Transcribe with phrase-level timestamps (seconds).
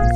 [0.00, 0.08] Hit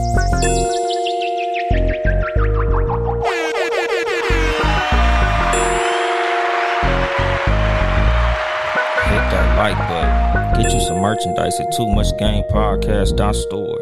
[9.30, 10.62] that like button.
[10.62, 13.80] Get you some merchandise at Too Much Game Podcast store.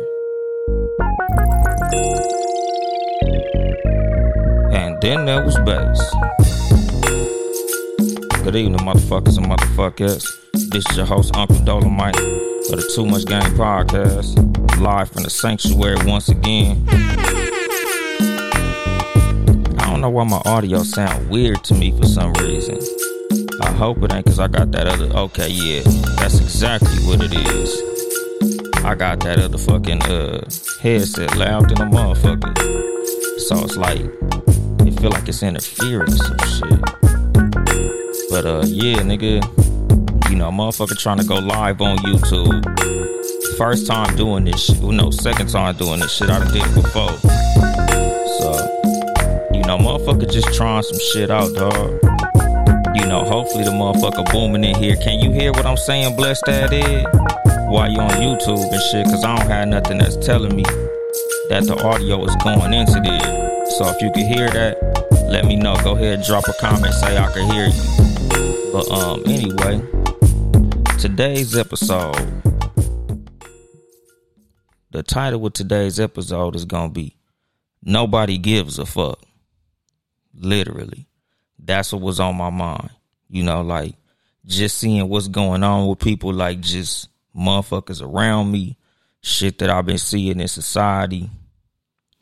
[4.72, 6.00] And then there was bass.
[8.42, 10.26] Good evening, motherfuckers and motherfuckers.
[10.70, 12.16] This is your host, Uncle Dolemite
[12.72, 14.51] of the Too Much Game Podcast,
[14.82, 16.84] live from the sanctuary once again.
[19.78, 22.80] I don't know why my audio sound weird to me for some reason.
[23.62, 25.82] I hope it ain't cause I got that other okay, yeah.
[26.16, 27.80] That's exactly what it is.
[28.84, 30.50] I got that other fucking uh
[30.80, 32.58] headset loud than a motherfucker.
[33.38, 36.80] So it's like it feel like it's interfering some shit.
[38.30, 39.40] But uh yeah, nigga,
[40.28, 43.01] you know, motherfucker trying to go live on YouTube.
[43.58, 44.78] First time doing this shit.
[44.78, 46.30] Well, no, second time doing this shit.
[46.30, 47.16] I done did it before.
[48.38, 48.52] So,
[49.52, 51.90] you know, motherfucker just trying some shit out, dog.
[52.96, 54.96] You know, hopefully the motherfucker booming in here.
[54.96, 57.04] Can you hear what I'm saying, blessed that is?
[57.70, 60.64] Why you on YouTube and shit, cause I don't have nothing that's telling me
[61.48, 63.66] that the audio is going into there.
[63.78, 64.78] So if you can hear that,
[65.30, 65.76] let me know.
[65.82, 68.72] Go ahead, drop a comment, say I can hear you.
[68.72, 69.80] But um, anyway,
[70.98, 72.41] today's episode,
[74.92, 77.16] the title of today's episode is gonna be
[77.82, 79.20] "Nobody Gives a Fuck."
[80.34, 81.06] Literally,
[81.58, 82.90] that's what was on my mind.
[83.30, 83.94] You know, like
[84.44, 88.76] just seeing what's going on with people, like just motherfuckers around me,
[89.22, 91.30] shit that I've been seeing in society.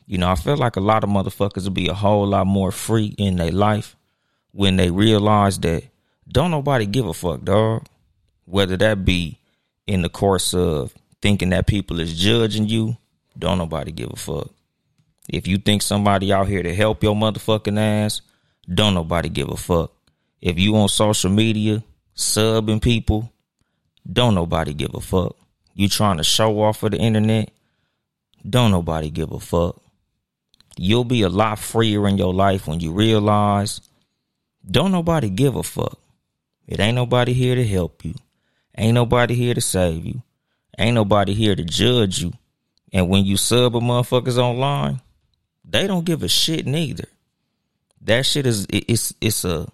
[0.05, 2.71] You know, I feel like a lot of motherfuckers will be a whole lot more
[2.71, 3.97] free in their life
[4.51, 5.83] when they realize that
[6.27, 7.85] don't nobody give a fuck, dog.
[8.45, 9.39] Whether that be
[9.87, 12.97] in the course of thinking that people is judging you,
[13.37, 14.49] don't nobody give a fuck.
[15.29, 18.21] If you think somebody out here to help your motherfucking ass,
[18.73, 19.91] don't nobody give a fuck.
[20.41, 21.83] If you on social media
[22.15, 23.31] subbing people,
[24.11, 25.35] don't nobody give a fuck.
[25.73, 27.51] You trying to show off for the internet,
[28.47, 29.81] don't nobody give a fuck.
[30.77, 33.81] You'll be a lot freer in your life when you realize
[34.69, 35.99] don't nobody give a fuck.
[36.67, 38.15] It ain't nobody here to help you.
[38.77, 40.21] Ain't nobody here to save you.
[40.77, 42.33] Ain't nobody here to judge you.
[42.93, 45.01] And when you sub a motherfuckers online,
[45.63, 47.05] they don't give a shit neither.
[48.01, 49.67] That shit is it's it's a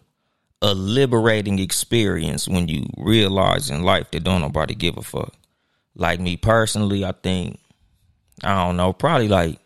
[0.62, 5.34] a liberating experience when you realize in life that don't nobody give a fuck.
[5.96, 7.59] Like me personally, I think
[8.44, 9.59] I don't know, probably like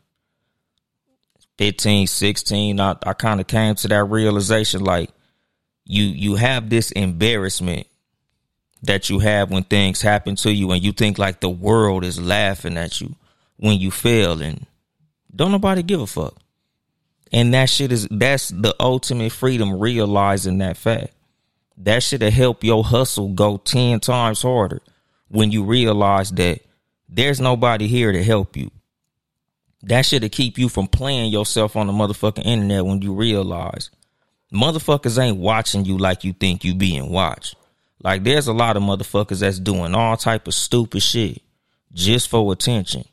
[1.58, 5.09] 15, 16, I, I kind of came to that realization like
[5.86, 7.88] you you have this embarrassment
[8.84, 12.19] that you have when things happen to you and you think like the world is
[12.19, 13.16] laughing at you
[13.58, 14.66] when you fail and
[15.34, 16.36] don't nobody give a fuck.
[17.31, 21.14] And that shit is that's the ultimate freedom realizing that fact.
[21.78, 24.81] That should have helped your hustle go 10 times harder
[25.30, 26.59] when you realize that
[27.08, 28.69] there's nobody here to help you.
[29.84, 33.90] That should have keep you from playing yourself on the motherfucking internet when you realize
[34.53, 37.56] motherfuckers ain't watching you like you think you being watched.
[38.03, 41.41] Like there's a lot of motherfuckers that's doing all type of stupid shit
[41.94, 43.06] just for attention.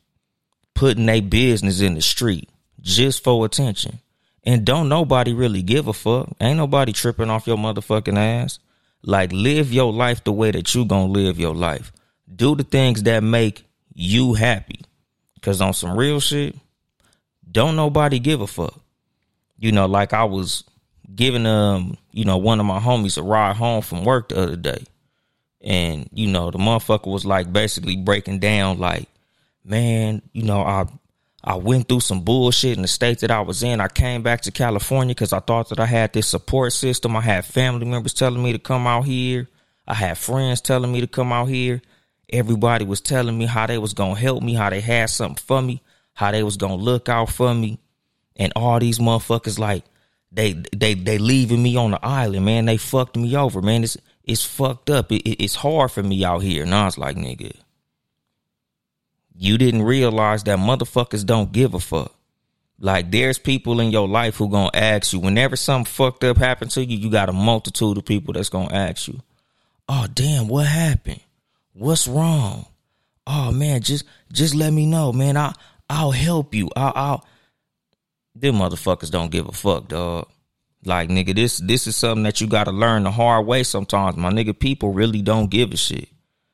[0.73, 2.49] Putting their business in the street
[2.81, 3.99] just for attention.
[4.43, 6.29] And don't nobody really give a fuck.
[6.39, 8.59] Ain't nobody tripping off your motherfucking ass.
[9.03, 11.91] Like live your life the way that you gonna live your life.
[12.33, 13.63] Do the things that make
[13.93, 14.81] you happy.
[15.41, 16.55] Cause on some real shit,
[17.49, 18.77] don't nobody give a fuck.
[19.57, 20.63] You know, like I was
[21.13, 24.55] giving um, you know, one of my homies a ride home from work the other
[24.55, 24.85] day.
[25.61, 29.09] And, you know, the motherfucker was like basically breaking down like,
[29.63, 30.85] man, you know, I
[31.43, 33.79] I went through some bullshit in the state that I was in.
[33.79, 37.15] I came back to California because I thought that I had this support system.
[37.15, 39.47] I had family members telling me to come out here.
[39.87, 41.81] I had friends telling me to come out here.
[42.31, 45.61] Everybody was telling me how they was gonna help me, how they had something for
[45.61, 45.81] me,
[46.13, 47.79] how they was gonna look out for me.
[48.35, 49.85] And all these motherfuckers like
[50.31, 52.65] they they they leaving me on the island, man.
[52.65, 53.83] They fucked me over, man.
[53.83, 55.11] It's it's fucked up.
[55.11, 56.63] It, it, it's hard for me out here.
[56.63, 57.55] And I was like, nigga,
[59.35, 62.13] you didn't realize that motherfuckers don't give a fuck.
[62.79, 66.71] Like there's people in your life who gonna ask you whenever something fucked up happened
[66.71, 66.97] to you.
[66.97, 69.19] You got a multitude of people that's gonna ask you,
[69.89, 71.21] "Oh damn, what happened?
[71.73, 72.67] What's wrong?
[73.27, 75.35] Oh man, just just let me know, man.
[75.35, 75.53] I
[75.89, 76.69] I'll help you.
[76.75, 77.25] I'll, I'll
[78.39, 80.27] them motherfuckers don't give a fuck, dog.
[80.85, 84.15] Like nigga, this this is something that you gotta learn the hard way sometimes.
[84.17, 86.09] My nigga, people really don't give a shit.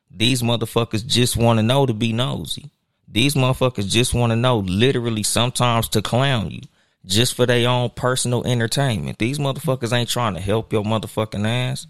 [0.09, 2.71] These motherfuckers just wanna know to be nosy.
[3.15, 6.59] These motherfuckers just want to know literally sometimes to clown you
[7.05, 9.19] just for their own personal entertainment.
[9.19, 11.87] These motherfuckers ain't trying to help your motherfucking ass.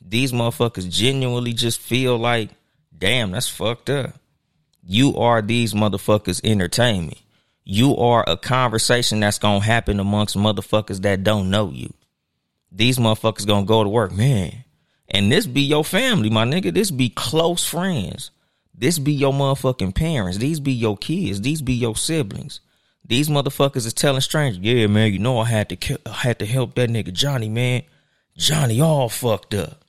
[0.00, 2.50] These motherfuckers genuinely just feel like,
[2.96, 4.14] damn, that's fucked up.
[4.84, 7.18] You are these motherfuckers' entertainment.
[7.68, 11.92] You are a conversation that's gonna happen amongst motherfuckers that don't know you.
[12.70, 14.64] These motherfuckers gonna go to work, man.
[15.08, 16.72] And this be your family, my nigga.
[16.72, 18.30] This be close friends.
[18.72, 20.38] This be your motherfucking parents.
[20.38, 21.40] These be your kids.
[21.40, 22.60] These be your siblings.
[23.04, 26.46] These motherfuckers is telling strangers, yeah, man, you know I had to I had to
[26.46, 27.82] help that nigga Johnny, man.
[28.36, 29.82] Johnny all fucked up.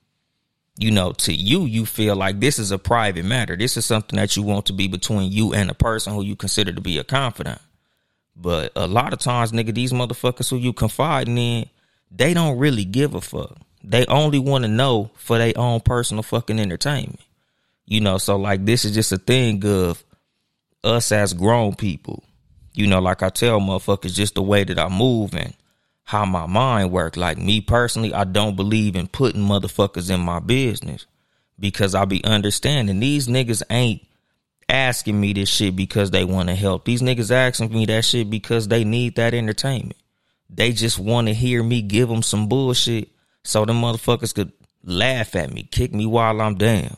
[0.80, 3.56] You know, to you, you feel like this is a private matter.
[3.56, 6.36] This is something that you want to be between you and a person who you
[6.36, 7.62] consider to be a confidant.
[8.40, 11.66] But a lot of times, nigga, these motherfuckers who you confiding in,
[12.12, 13.58] they don't really give a fuck.
[13.84, 17.22] They only want to know for their own personal fucking entertainment.
[17.86, 20.04] You know, so like this is just a thing of
[20.84, 22.24] us as grown people.
[22.74, 25.54] You know, like I tell motherfuckers, just the way that I move and
[26.04, 27.18] how my mind work.
[27.18, 31.06] Like me personally, I don't believe in putting motherfuckers in my business
[31.60, 34.07] because I be understanding these niggas ain't
[34.70, 36.86] asking me this shit because they want to help.
[36.86, 39.98] These niggas asking me that shit because they need that entertainment.
[40.50, 43.10] They just want to hear me give them some bullshit
[43.44, 44.52] so the motherfuckers could
[44.84, 46.98] laugh at me, kick me while I'm down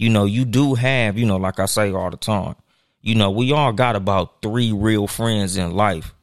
[0.00, 2.54] you know, you do have, you know, like I say all the time,
[3.02, 6.14] you know, we all got about three real friends in life,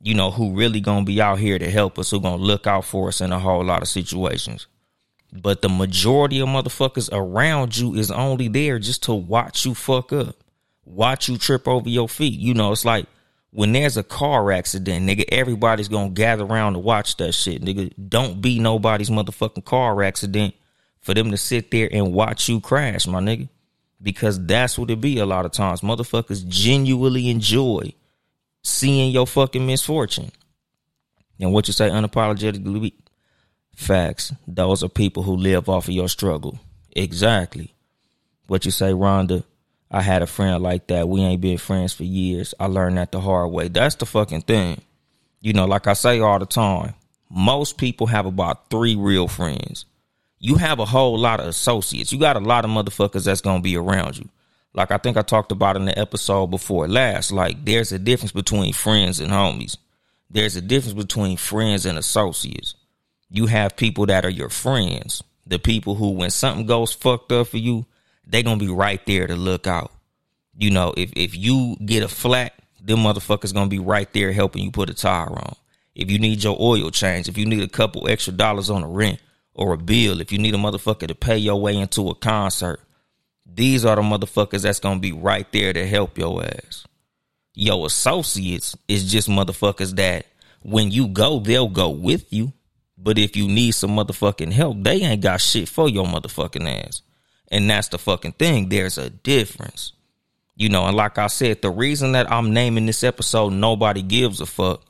[0.00, 2.84] you know, who really gonna be out here to help us, who gonna look out
[2.84, 4.66] for us in a whole lot of situations.
[5.32, 10.12] But the majority of motherfuckers around you is only there just to watch you fuck
[10.12, 10.36] up,
[10.84, 12.38] watch you trip over your feet.
[12.38, 13.06] You know, it's like
[13.50, 17.62] when there's a car accident, nigga, everybody's gonna gather around to watch that shit.
[17.62, 20.54] Nigga, don't be nobody's motherfucking car accident
[21.00, 23.48] for them to sit there and watch you crash, my nigga.
[24.02, 25.80] Because that's what it be a lot of times.
[25.80, 27.94] Motherfuckers genuinely enjoy
[28.62, 30.30] seeing your fucking misfortune.
[31.40, 32.92] And what you say unapologetically
[33.74, 34.32] facts.
[34.46, 36.58] Those are people who live off of your struggle.
[36.94, 37.74] Exactly.
[38.46, 39.44] What you say, Rhonda.
[39.90, 41.08] I had a friend like that.
[41.08, 42.54] We ain't been friends for years.
[42.58, 43.68] I learned that the hard way.
[43.68, 44.80] That's the fucking thing.
[45.40, 46.94] You know, like I say all the time,
[47.28, 49.84] most people have about three real friends
[50.42, 52.12] you have a whole lot of associates.
[52.12, 54.28] You got a lot of motherfuckers that's gonna be around you.
[54.74, 57.30] Like I think I talked about in the episode before last.
[57.30, 59.76] Like there's a difference between friends and homies.
[60.28, 62.74] There's a difference between friends and associates.
[63.34, 65.22] You have people that are your friends.
[65.46, 67.86] The people who when something goes fucked up for you,
[68.26, 69.90] they gonna be right there to look out.
[70.54, 74.62] You know, if if you get a flat, them motherfuckers gonna be right there helping
[74.62, 75.56] you put a tire on.
[75.94, 78.86] If you need your oil change, if you need a couple extra dollars on the
[78.86, 79.18] rent,
[79.54, 82.80] or a bill, if you need a motherfucker to pay your way into a concert,
[83.46, 86.84] these are the motherfuckers that's gonna be right there to help your ass.
[87.54, 90.26] Your associates is just motherfuckers that
[90.62, 92.52] when you go, they'll go with you.
[93.02, 97.02] But if you need some motherfucking help, they ain't got shit for your motherfucking ass.
[97.48, 98.68] And that's the fucking thing.
[98.68, 99.92] There's a difference.
[100.54, 104.40] You know, and like I said, the reason that I'm naming this episode Nobody Gives
[104.40, 104.82] a Fuck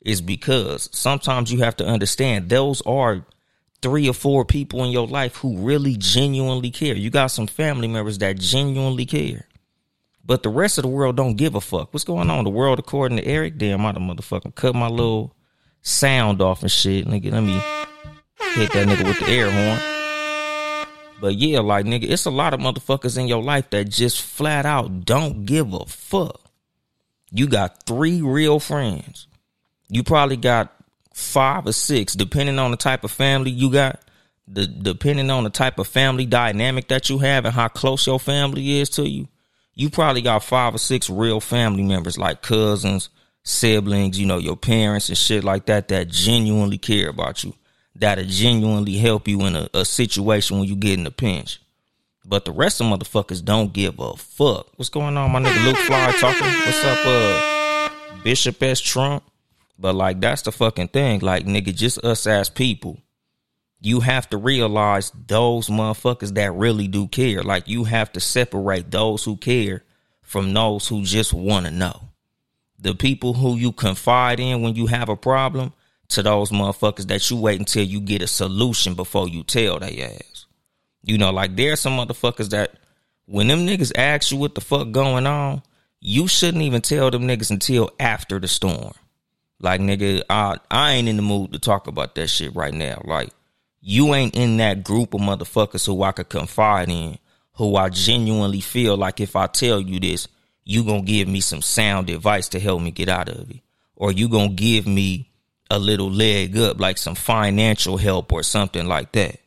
[0.00, 3.24] is because sometimes you have to understand those are
[3.82, 6.94] three or four people in your life who really genuinely care.
[6.94, 9.46] You got some family members that genuinely care.
[10.24, 11.92] But the rest of the world don't give a fuck.
[11.92, 12.44] What's going on?
[12.44, 13.58] The world according to Eric?
[13.58, 15.34] Damn, I done motherfucking cut my little
[15.88, 17.06] sound off and shit.
[17.06, 17.60] Nigga, let me
[18.54, 19.98] hit that nigga with the air horn.
[21.20, 24.66] But yeah, like nigga, it's a lot of motherfuckers in your life that just flat
[24.66, 26.40] out don't give a fuck.
[27.30, 29.26] You got three real friends.
[29.88, 30.72] You probably got
[31.12, 34.00] five or six, depending on the type of family you got,
[34.46, 38.20] the depending on the type of family dynamic that you have and how close your
[38.20, 39.28] family is to you,
[39.74, 43.10] you probably got five or six real family members like cousins,
[43.48, 47.54] siblings, you know, your parents and shit like that that genuinely care about you,
[47.94, 51.60] that'll genuinely help you in a, a situation when you get in a pinch.
[52.24, 54.68] But the rest of motherfuckers don't give a fuck.
[54.76, 56.46] What's going on, my nigga Luke Fly talking?
[56.46, 57.90] What's up, uh,
[58.22, 58.80] Bishop S.
[58.80, 59.24] Trump?
[59.78, 61.20] But like that's the fucking thing.
[61.20, 62.98] Like nigga, just us as people.
[63.80, 67.42] You have to realize those motherfuckers that really do care.
[67.42, 69.84] Like you have to separate those who care
[70.20, 72.07] from those who just want to know.
[72.78, 75.72] The people who you confide in when you have a problem
[76.08, 80.02] to those motherfuckers that you wait until you get a solution before you tell they
[80.02, 80.46] ass.
[81.02, 82.72] You know, like there's some motherfuckers that
[83.26, 85.62] when them niggas ask you what the fuck going on,
[86.00, 88.92] you shouldn't even tell them niggas until after the storm.
[89.60, 93.02] Like nigga, I I ain't in the mood to talk about that shit right now.
[93.04, 93.30] Like
[93.80, 97.18] you ain't in that group of motherfuckers who I could confide in,
[97.54, 100.28] who I genuinely feel like if I tell you this,
[100.68, 103.60] you gonna give me some sound advice to help me get out of it.
[103.96, 105.30] Or you gonna give me
[105.70, 109.40] a little leg up, like some financial help or something like that.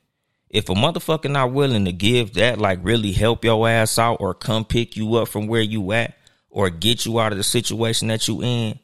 [0.50, 4.34] If a motherfucker not willing to give that, like really help your ass out or
[4.34, 6.16] come pick you up from where you at
[6.50, 8.80] or get you out of the situation that you in,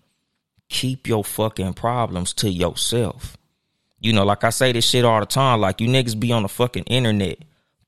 [0.70, 3.36] keep your fucking problems to yourself.
[4.00, 6.44] You know, like I say this shit all the time, like you niggas be on
[6.44, 7.40] the fucking internet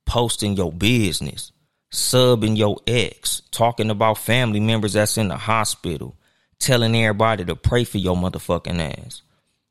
[0.08, 1.51] posting your business,
[1.91, 6.15] subbing your ex, talking about family members that's in the hospital,
[6.60, 9.22] telling everybody to pray for your motherfucking ass.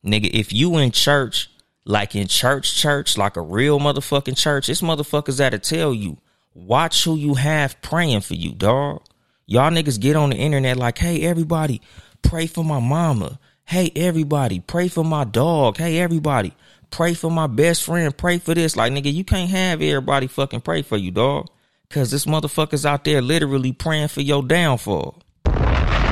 [0.04, 1.50] Nigga, if you in church
[1.88, 6.18] like in church, church, like a real motherfucking church, it's motherfuckers that'll tell you,
[6.54, 9.02] watch who you have praying for you, dog.
[9.46, 11.80] Y'all niggas get on the internet like, hey, everybody,
[12.20, 13.40] pray for my mama.
[13.64, 15.78] Hey, everybody, pray for my dog.
[15.78, 16.52] Hey, everybody,
[16.90, 18.14] pray for my best friend.
[18.14, 18.76] Pray for this.
[18.76, 21.48] Like, nigga, you can't have everybody fucking pray for you, dog.
[21.90, 25.22] Cause this motherfucker's out there literally praying for your downfall.
[25.46, 26.10] I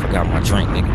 [0.00, 0.88] forgot my drink, nigga.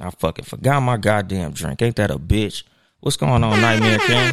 [0.00, 1.82] I fucking forgot my goddamn drink.
[1.82, 2.62] Ain't that a bitch?
[3.00, 4.32] What's going on, Nightmare King?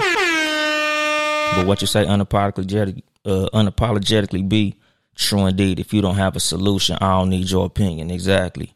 [1.56, 4.78] But what you say unapologetically, uh, unapologetically be
[5.16, 5.82] true indeed.
[5.82, 8.10] If you don't have a solution, I don't need your opinion.
[8.10, 8.74] Exactly.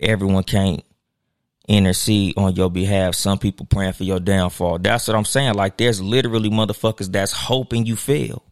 [0.00, 0.82] Everyone can't
[1.68, 3.14] intercede on your behalf.
[3.14, 4.78] Some people praying for your downfall.
[4.78, 5.54] That's what I'm saying.
[5.54, 8.42] Like there's literally motherfuckers that's hoping you fail.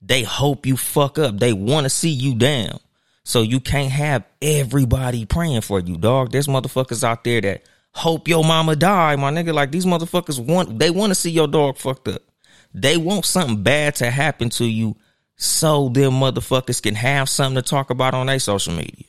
[0.00, 1.38] They hope you fuck up.
[1.38, 2.78] They want to see you down.
[3.24, 6.32] So you can't have everybody praying for you, dog.
[6.32, 9.52] There's motherfuckers out there that hope your mama die, my nigga.
[9.52, 12.22] Like these motherfuckers want they want to see your dog fucked up.
[12.72, 14.96] They want something bad to happen to you
[15.36, 19.06] so them motherfuckers can have something to talk about on their social media.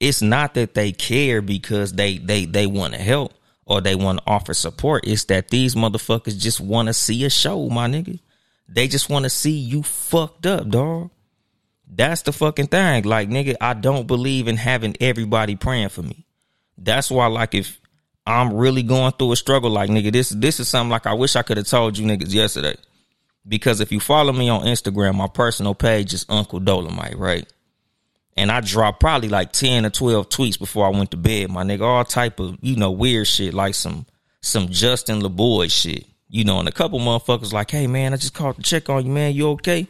[0.00, 3.34] It's not that they care because they they they want to help
[3.66, 5.06] or they want to offer support.
[5.06, 8.20] It's that these motherfuckers just want to see a show, my nigga.
[8.68, 11.10] They just want to see you fucked up, dog.
[11.90, 13.04] That's the fucking thing.
[13.04, 16.26] Like, nigga, I don't believe in having everybody praying for me.
[16.76, 17.80] That's why, like, if
[18.26, 21.34] I'm really going through a struggle, like, nigga, this this is something like I wish
[21.34, 22.76] I could have told you niggas yesterday.
[23.46, 27.50] Because if you follow me on Instagram, my personal page is Uncle Dolemite, right?
[28.38, 31.64] And I dropped probably like 10 or 12 tweets before I went to bed, my
[31.64, 31.80] nigga.
[31.80, 34.06] All type of, you know, weird shit, like some
[34.40, 36.06] some Justin Laboy shit.
[36.28, 39.04] You know, and a couple motherfuckers like, hey man, I just called to check on
[39.04, 39.34] you, man.
[39.34, 39.88] You okay?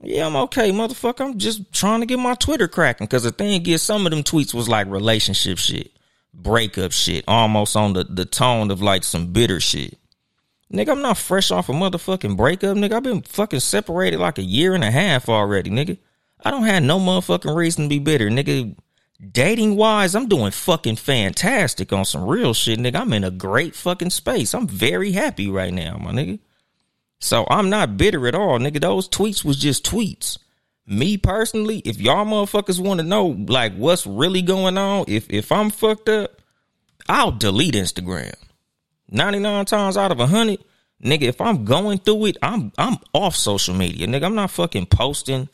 [0.00, 1.22] Yeah, I'm okay, motherfucker.
[1.22, 3.06] I'm just trying to get my Twitter cracking.
[3.08, 5.90] Cause the thing is, some of them tweets was like relationship shit,
[6.32, 9.98] breakup shit, almost on the, the tone of like some bitter shit.
[10.72, 12.92] Nigga, I'm not fresh off a motherfucking breakup, nigga.
[12.92, 15.98] I've been fucking separated like a year and a half already, nigga.
[16.44, 18.76] I don't have no motherfucking reason to be bitter, nigga.
[19.30, 22.96] Dating wise, I'm doing fucking fantastic on some real shit, nigga.
[22.96, 24.52] I'm in a great fucking space.
[24.52, 26.40] I'm very happy right now, my nigga.
[27.20, 28.80] So I'm not bitter at all, nigga.
[28.80, 30.38] Those tweets was just tweets.
[30.84, 35.52] Me personally, if y'all motherfuckers want to know like what's really going on, if if
[35.52, 36.42] I'm fucked up,
[37.08, 38.34] I'll delete Instagram.
[39.08, 40.58] 99 times out of a hundred,
[41.04, 44.08] nigga, if I'm going through it, I'm I'm off social media.
[44.08, 45.48] Nigga, I'm not fucking posting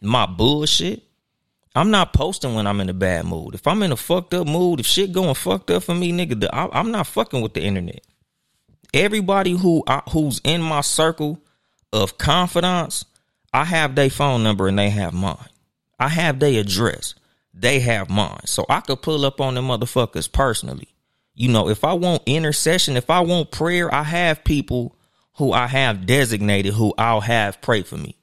[0.00, 1.02] my bullshit.
[1.74, 3.54] I'm not posting when I'm in a bad mood.
[3.54, 6.48] If I'm in a fucked up mood, if shit going fucked up for me, nigga,
[6.50, 8.00] I, I'm not fucking with the internet
[8.96, 11.40] everybody who I, who's in my circle
[11.92, 13.04] of confidence,
[13.52, 15.48] I have their phone number and they have mine.
[15.98, 17.14] I have their address.
[17.54, 18.46] They have mine.
[18.46, 20.88] So I could pull up on them motherfuckers personally.
[21.34, 24.96] You know, if I want intercession, if I want prayer, I have people
[25.34, 28.16] who I have designated who I'll have pray for me.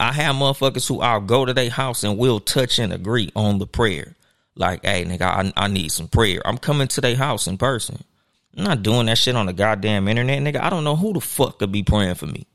[0.00, 3.58] I have motherfuckers who I'll go to their house and we'll touch and agree on
[3.58, 4.16] the prayer.
[4.56, 6.40] Like, hey, nigga, I, I need some prayer.
[6.46, 8.02] I'm coming to their house in person.
[8.56, 10.58] I'm not doing that shit on the goddamn internet, nigga.
[10.62, 12.46] I don't know who the fuck could be praying for me.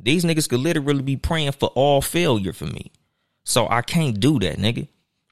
[0.00, 2.90] These niggas could literally be praying for all failure for me.
[3.44, 4.88] So I can't do that, nigga.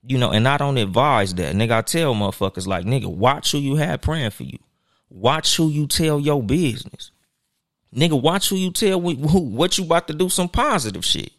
[0.06, 1.56] You know, and I don't advise that.
[1.56, 4.58] Nigga, I tell motherfuckers like, nigga, watch who you have praying for you.
[5.11, 7.11] Watch who you tell your business.
[7.92, 11.32] Nigga, watch who you tell who, what you about to do some positive shit.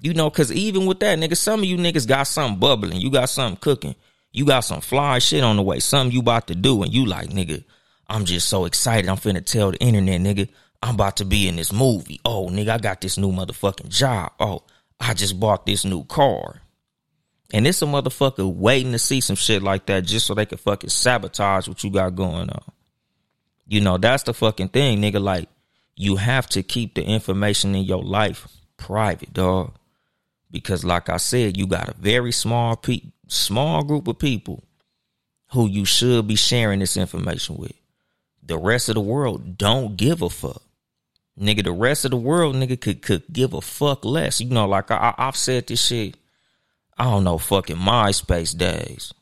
[0.00, 3.00] You know, cause even with that, nigga, some of you niggas got something bubbling.
[3.00, 3.96] You got something cooking.
[4.32, 5.80] You got some fly shit on the way.
[5.80, 6.82] Something you about to do.
[6.82, 7.64] And you like, nigga,
[8.08, 9.08] I'm just so excited.
[9.08, 10.48] I'm finna tell the internet, nigga,
[10.82, 12.20] I'm about to be in this movie.
[12.24, 14.32] Oh, nigga, I got this new motherfucking job.
[14.38, 14.62] Oh,
[15.00, 16.62] I just bought this new car.
[17.52, 20.58] And it's a motherfucker waiting to see some shit like that just so they can
[20.58, 22.72] fucking sabotage what you got going on.
[23.66, 25.20] You know, that's the fucking thing, nigga.
[25.20, 25.48] Like,
[25.96, 29.72] you have to keep the information in your life private, dog.
[30.50, 34.64] Because like I said, you got a very small pe- small group of people
[35.52, 37.72] who you should be sharing this information with.
[38.42, 40.62] The rest of the world don't give a fuck.
[41.38, 44.40] Nigga, the rest of the world, nigga, could could give a fuck less.
[44.40, 46.16] You know, like I, I've said this shit.
[46.96, 49.14] I don't know, fucking MySpace days.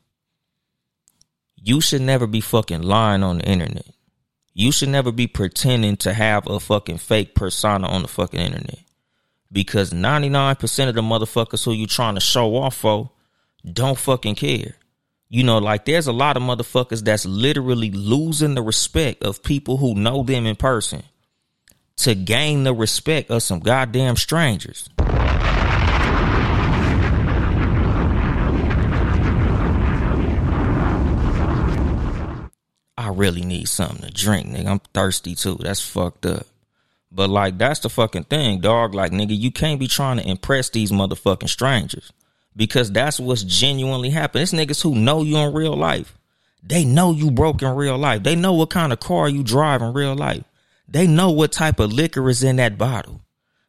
[1.56, 3.86] You should never be fucking lying on the internet.
[4.54, 8.78] You should never be pretending to have a fucking fake persona on the fucking internet.
[9.52, 13.10] Because 99% of the motherfuckers who you trying to show off for
[13.70, 14.74] don't fucking care.
[15.28, 19.76] You know, like there's a lot of motherfuckers that's literally losing the respect of people
[19.76, 21.02] who know them in person
[21.96, 24.88] to gain the respect of some goddamn strangers.
[32.98, 34.66] I really need something to drink, nigga.
[34.66, 35.58] I'm thirsty too.
[35.60, 36.46] That's fucked up.
[37.10, 38.94] But like that's the fucking thing, dog.
[38.94, 42.12] Like nigga, you can't be trying to impress these motherfucking strangers
[42.54, 44.42] because that's what's genuinely happening.
[44.42, 46.16] It's niggas who know you in real life.
[46.62, 48.22] They know you broke in real life.
[48.22, 50.44] They know what kind of car you drive in real life.
[50.88, 53.20] They know what type of liquor is in that bottle.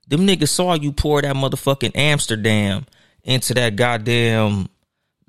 [0.08, 2.86] Them niggas saw you pour that motherfucking Amsterdam
[3.24, 4.70] into that goddamn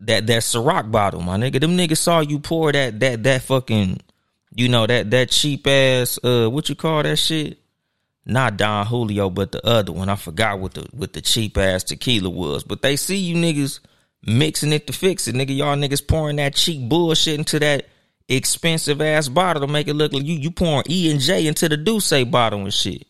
[0.01, 1.61] that that Ciroc bottle, my nigga.
[1.61, 4.01] Them niggas saw you pour that that that fucking
[4.55, 7.58] you know that that cheap ass uh what you call that shit?
[8.29, 10.11] Not Don Julio, but the other one.
[10.11, 12.63] I forgot what the what the cheap ass tequila was.
[12.63, 13.81] But they see you niggas
[14.23, 15.57] mixing it to fix it, nigga.
[15.57, 17.87] Y'all niggas pouring that cheap bullshit into that
[18.29, 21.71] expensive ass bottle to make it look like you you pouring E and J into
[21.71, 23.07] the D'ussé bottle and shit.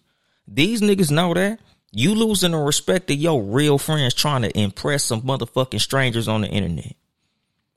[0.47, 1.59] These niggas know that.
[1.91, 6.43] You losing the respect of your real friends trying to impress some motherfucking strangers on
[6.43, 6.95] the internet.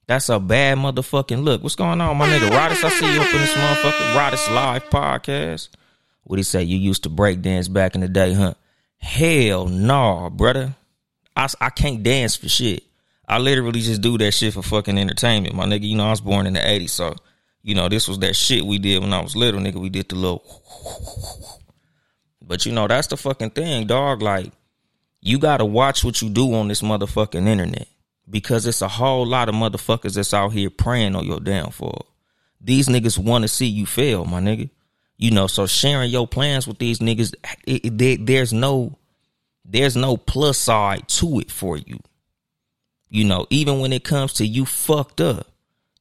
[0.06, 1.64] That's a bad motherfucking look.
[1.64, 2.56] What's going on, my nigga?
[2.56, 5.70] Rodis, I see you up in this motherfucking Rodis Live podcast.
[6.24, 6.64] What he say?
[6.64, 8.54] You used to break dance back in the day, huh?
[8.98, 10.76] Hell no, nah, brother.
[11.36, 12.84] I, I can't dance for shit.
[13.28, 15.88] I literally just do that shit for fucking entertainment, my nigga.
[15.88, 17.16] You know, I was born in the 80s, so,
[17.64, 19.76] you know, this was that shit we did when I was little, nigga.
[19.76, 20.44] We did the little
[22.52, 24.22] but you know, that's the fucking thing, dog.
[24.22, 24.52] Like,
[25.22, 27.88] you gotta watch what you do on this motherfucking internet.
[28.30, 32.08] Because it's a whole lot of motherfuckers that's out here praying on your downfall.
[32.60, 34.70] These niggas wanna see you fail, my nigga.
[35.22, 37.36] You know, so sharing your plans with these niggas,
[37.68, 38.98] it, it, there's no,
[39.64, 42.00] there's no plus side to it for you.
[43.08, 45.46] You know, even when it comes to you fucked up,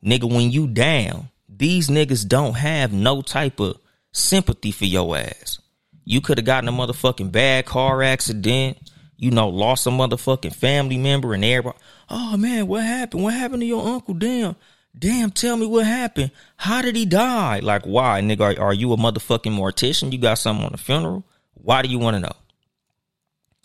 [0.03, 3.79] nigga, when you down, these niggas don't have no type of
[4.11, 5.59] sympathy for your ass.
[6.07, 10.97] You could have gotten a motherfucking bad car accident, you know, lost a motherfucking family
[10.97, 11.79] member and everybody.
[12.09, 13.23] Oh man, what happened?
[13.23, 14.15] What happened to your uncle?
[14.15, 14.57] Damn.
[14.99, 16.33] Damn, tell me what happened.
[16.57, 17.61] How did he die?
[17.61, 18.59] Like, why, nigga?
[18.59, 20.13] Are, are you a motherfucking mortician?
[20.13, 21.25] You got something on the funeral?
[21.55, 22.33] Why do you want to know?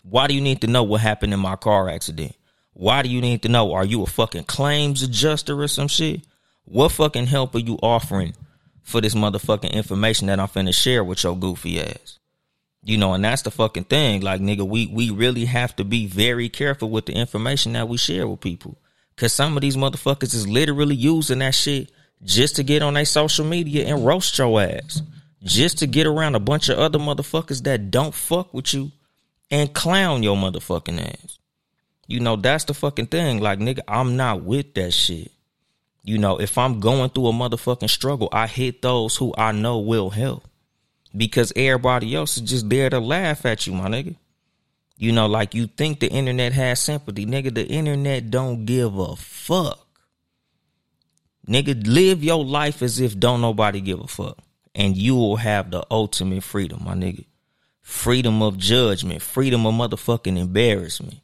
[0.02, 2.36] Why do you need to know what happened in my car accident?
[2.74, 3.72] Why do you need to know?
[3.72, 6.20] Are you a fucking claims adjuster or some shit?
[6.64, 8.34] What fucking help are you offering
[8.82, 12.18] for this motherfucking information that I'm finna share with your goofy ass?
[12.84, 14.20] You know, and that's the fucking thing.
[14.20, 17.96] Like, nigga, we we really have to be very careful with the information that we
[17.96, 18.78] share with people.
[19.16, 21.90] Cause some of these motherfuckers is literally using that shit
[22.22, 25.02] just to get on their social media and roast your ass.
[25.42, 28.92] Just to get around a bunch of other motherfuckers that don't fuck with you
[29.50, 31.38] and clown your motherfucking ass.
[32.06, 33.40] You know, that's the fucking thing.
[33.40, 35.32] Like, nigga, I'm not with that shit.
[36.02, 39.78] You know, if I'm going through a motherfucking struggle, I hit those who I know
[39.78, 40.44] will help
[41.16, 44.16] because everybody else is just there to laugh at you, my nigga.
[44.96, 47.26] You know, like you think the internet has sympathy.
[47.26, 49.86] Nigga, the internet don't give a fuck.
[51.46, 54.38] Nigga, live your life as if don't nobody give a fuck.
[54.74, 57.26] And you will have the ultimate freedom, my nigga.
[57.82, 61.20] Freedom of judgment, freedom of motherfucking embarrassment.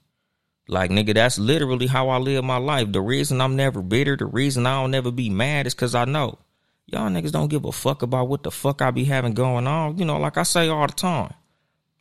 [0.69, 2.93] Like, nigga, that's literally how I live my life.
[2.93, 6.05] The reason I'm never bitter, the reason I don't never be mad is because I
[6.05, 6.39] know
[6.87, 9.97] Y'all niggas don't give a fuck about what the fuck I be having going on.
[9.97, 11.33] You know, like I say all the time.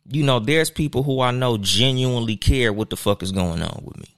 [0.08, 3.82] You know, there's people who I know genuinely care what the fuck is going on
[3.84, 4.16] with me.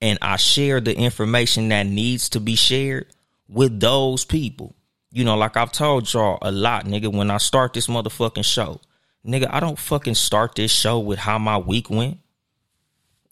[0.00, 3.06] And I share the information that needs to be shared
[3.48, 4.74] with those people.
[5.12, 8.80] You know, like I've told y'all a lot, nigga, when I start this motherfucking show.
[9.26, 12.18] Nigga, I don't fucking start this show with how my week went.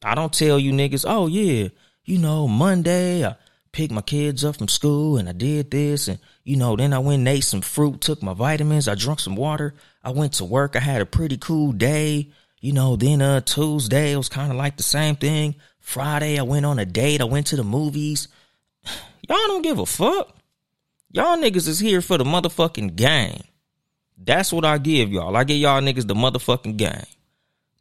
[0.04, 1.68] I don't tell you niggas, oh yeah,
[2.04, 3.36] you know, Monday I
[3.72, 6.98] picked my kids up from school and I did this and you know, then I
[6.98, 9.74] went and ate some fruit, took my vitamins, I drank some water.
[10.08, 10.74] I went to work.
[10.74, 12.30] I had a pretty cool day.
[12.62, 15.56] You know, then uh Tuesday it was kind of like the same thing.
[15.80, 17.20] Friday I went on a date.
[17.20, 18.28] I went to the movies.
[19.28, 20.34] Y'all don't give a fuck.
[21.10, 23.42] Y'all niggas is here for the motherfucking game.
[24.16, 25.36] That's what I give y'all.
[25.36, 27.06] I give y'all niggas the motherfucking game.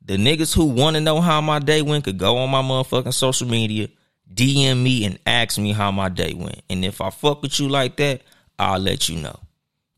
[0.04, 3.14] The niggas who want to know how my day went could go on my motherfucking
[3.14, 3.88] social media,
[4.34, 6.62] DM me and ask me how my day went.
[6.70, 8.22] And if I fuck with you like that,
[8.60, 9.40] I'll let you know.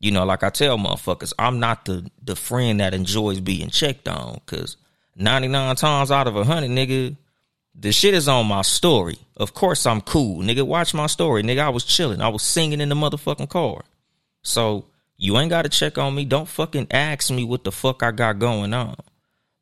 [0.00, 4.08] You know, like I tell motherfuckers, I'm not the the friend that enjoys being checked
[4.08, 4.40] on.
[4.46, 4.78] Cause
[5.14, 7.16] 99 times out of a hundred, nigga,
[7.74, 9.18] the shit is on my story.
[9.36, 10.42] Of course I'm cool.
[10.42, 11.42] Nigga, watch my story.
[11.42, 12.22] Nigga, I was chilling.
[12.22, 13.82] I was singing in the motherfucking car.
[14.42, 14.86] So
[15.18, 16.24] you ain't gotta check on me.
[16.24, 18.96] Don't fucking ask me what the fuck I got going on.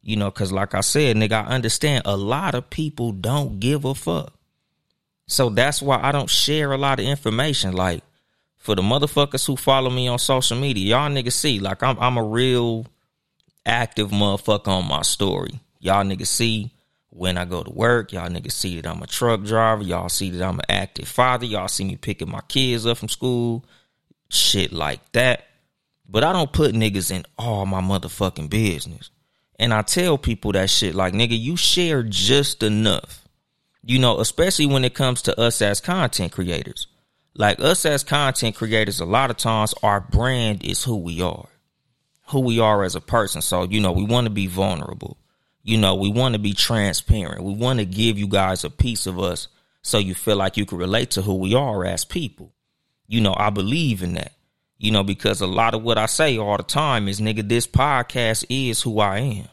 [0.03, 3.85] You know, cause like I said, nigga, I understand a lot of people don't give
[3.85, 4.33] a fuck.
[5.27, 7.73] So that's why I don't share a lot of information.
[7.75, 8.03] Like
[8.69, 12.19] for the motherfuckers who follow me on social media, y'all niggas see, like I'm I'm
[12.19, 12.87] a real
[13.65, 15.59] active motherfucker on my story.
[15.81, 16.71] Y'all niggas see
[17.09, 18.13] when I go to work.
[18.13, 19.83] Y'all niggas see that I'm a truck driver.
[19.83, 21.47] Y'all see that I'm an active father.
[21.47, 23.65] Y'all see me picking my kids up from school.
[24.29, 25.47] Shit like that.
[26.07, 29.09] But I don't put niggas in all my motherfucking business.
[29.59, 33.27] And I tell people that shit like, nigga, you share just enough.
[33.83, 36.87] You know, especially when it comes to us as content creators.
[37.39, 41.47] Like us as content creators, a lot of times our brand is who we are,
[42.31, 43.43] who we are as a person.
[43.43, 45.17] So, you know, we want to be vulnerable.
[45.63, 47.45] You know, we want to be transparent.
[47.45, 49.47] We want to give you guys a piece of us
[49.83, 52.53] so you feel like you can relate to who we are as people.
[53.07, 54.33] You know, I believe in that.
[54.77, 57.69] You know, because a lot of what I say all the time is, nigga, this
[57.69, 59.49] podcast is who I am.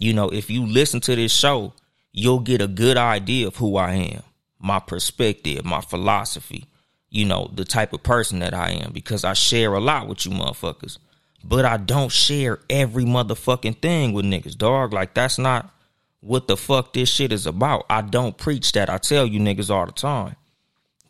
[0.00, 1.74] You know, if you listen to this show,
[2.10, 4.22] you'll get a good idea of who I am,
[4.58, 6.64] my perspective, my philosophy
[7.10, 10.26] you know, the type of person that I am because I share a lot with
[10.26, 10.98] you motherfuckers.
[11.44, 14.92] But I don't share every motherfucking thing with niggas, dog.
[14.92, 15.72] Like that's not
[16.20, 17.86] what the fuck this shit is about.
[17.88, 18.90] I don't preach that.
[18.90, 20.36] I tell you niggas all the time.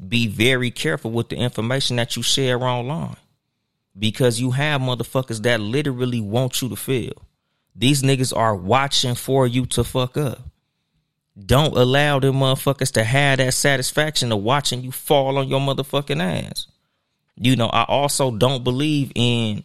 [0.07, 3.17] Be very careful with the information that you share online.
[3.99, 7.25] Because you have motherfuckers that literally want you to fail.
[7.75, 10.41] These niggas are watching for you to fuck up.
[11.47, 16.21] Don't allow them motherfuckers to have that satisfaction of watching you fall on your motherfucking
[16.21, 16.67] ass.
[17.37, 19.63] You know, I also don't believe in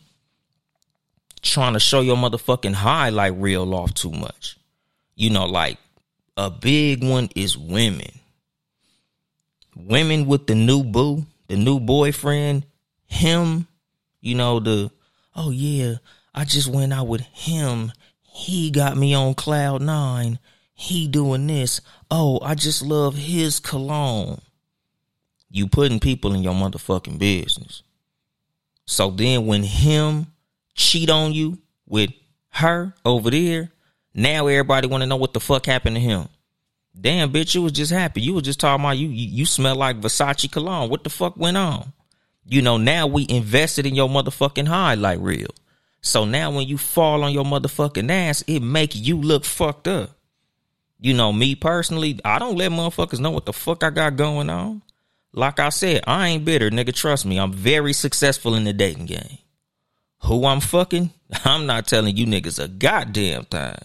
[1.41, 4.57] trying to show your motherfucking highlight reel off too much.
[5.15, 5.77] You know, like
[6.37, 8.19] a big one is women.
[9.75, 12.65] Women with the new boo, the new boyfriend,
[13.07, 13.67] him,
[14.21, 14.91] you know, the,
[15.35, 15.95] oh yeah,
[16.35, 17.91] I just went out with him.
[18.21, 20.37] He got me on cloud nine
[20.73, 21.81] he doing this.
[22.09, 24.41] Oh, I just love his cologne.
[25.49, 27.83] You putting people in your motherfucking business.
[28.85, 30.27] So then when him
[30.75, 32.11] cheat on you with
[32.49, 33.71] her over there,
[34.13, 36.27] now everybody want to know what the fuck happened to him.
[36.99, 38.21] Damn, bitch, you was just happy.
[38.21, 40.89] You was just talking about you, you, you smell like Versace cologne.
[40.89, 41.91] What the fuck went on?
[42.45, 45.49] You know, now we invested in your motherfucking highlight reel.
[46.01, 50.11] So now when you fall on your motherfucking ass, it make you look fucked up.
[51.03, 54.49] You know, me personally, I don't let motherfuckers know what the fuck I got going
[54.49, 54.81] on.
[55.33, 56.95] Like I said, I ain't bitter, nigga.
[56.95, 59.39] Trust me, I'm very successful in the dating game.
[60.21, 61.11] Who I'm fucking,
[61.43, 63.75] I'm not telling you niggas a goddamn thing.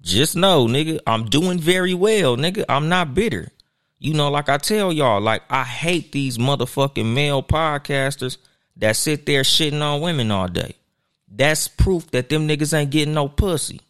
[0.00, 2.64] Just know, nigga, I'm doing very well, nigga.
[2.66, 3.52] I'm not bitter.
[3.98, 8.38] You know, like I tell y'all, like I hate these motherfucking male podcasters
[8.76, 10.76] that sit there shitting on women all day.
[11.28, 13.82] That's proof that them niggas ain't getting no pussy.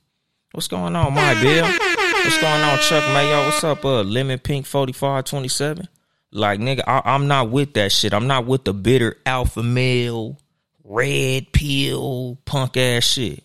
[0.51, 1.73] What's going on, my bill?
[2.25, 3.47] What's going on, Chuck Mayo?
[3.47, 5.89] What's up, uh, Lemon Pink 4527?
[6.31, 8.15] Like, nigga, I, am not with that shit.
[8.15, 10.39] I'm not with the bitter alpha male,
[10.85, 13.43] red pill, punk ass shit.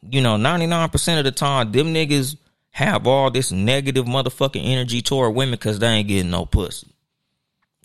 [0.00, 2.38] You know, 99% of the time, them niggas
[2.70, 6.88] have all this negative motherfucking energy toward women because they ain't getting no pussy.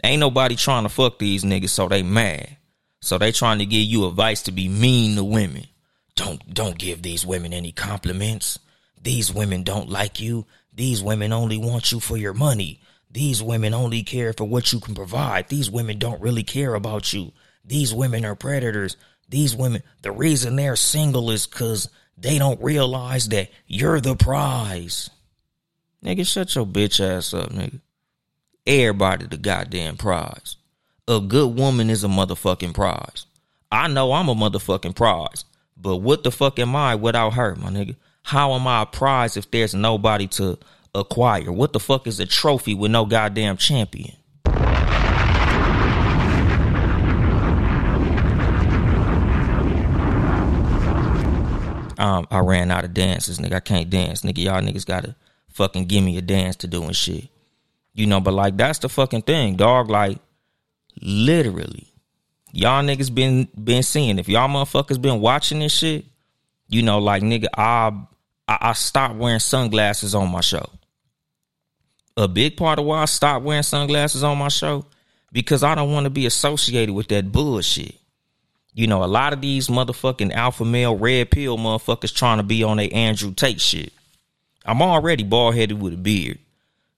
[0.06, 2.56] Ain't nobody trying to fuck these niggas, so they mad.
[3.02, 5.66] So they trying to give you advice to be mean to women.
[6.16, 8.58] Don't don't give these women any compliments.
[9.02, 10.46] These women don't like you.
[10.74, 12.82] These women only want you for your money.
[13.10, 15.50] These women only care for what you can provide.
[15.50, 17.34] These women don't really care about you.
[17.66, 18.96] These women are predators.
[19.28, 25.10] These women, the reason they're single is because they don't realize that you're the prize.
[26.04, 27.82] Nigga, shut your bitch ass up, nigga.
[28.66, 30.58] Everybody the goddamn prize.
[31.08, 33.26] A good woman is a motherfucking prize.
[33.72, 35.46] I know I'm a motherfucking prize.
[35.76, 37.96] But what the fuck am I without her, my nigga?
[38.24, 40.58] How am I a prize if there's nobody to
[40.94, 41.52] acquire?
[41.52, 44.16] What the fuck is a trophy with no goddamn champion?
[51.98, 53.54] Um, I ran out of dances, nigga.
[53.54, 54.40] I can't dance, nigga.
[54.40, 55.16] Y'all niggas gotta
[55.50, 57.28] fucking give me a dance to do and shit.
[57.94, 59.90] You know, but like that's the fucking thing, dog.
[59.90, 60.18] Like,
[61.00, 61.94] literally,
[62.52, 64.18] y'all niggas been been seeing.
[64.18, 66.06] If y'all motherfuckers been watching this shit,
[66.70, 67.92] you know, like nigga, I
[68.52, 70.70] I, I stopped wearing sunglasses on my show.
[72.18, 74.86] A big part of why I stopped wearing sunglasses on my show
[75.32, 77.96] because I don't want to be associated with that bullshit.
[78.74, 82.64] You know, a lot of these motherfucking alpha male red pill motherfuckers trying to be
[82.64, 83.94] on a Andrew Tate shit.
[84.66, 86.40] I'm already bald headed with a beard.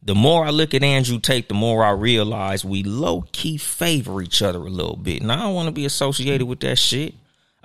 [0.01, 4.21] The more I look at Andrew Tate, the more I realize we low key favor
[4.21, 5.21] each other a little bit.
[5.21, 7.13] And I don't want to be associated with that shit.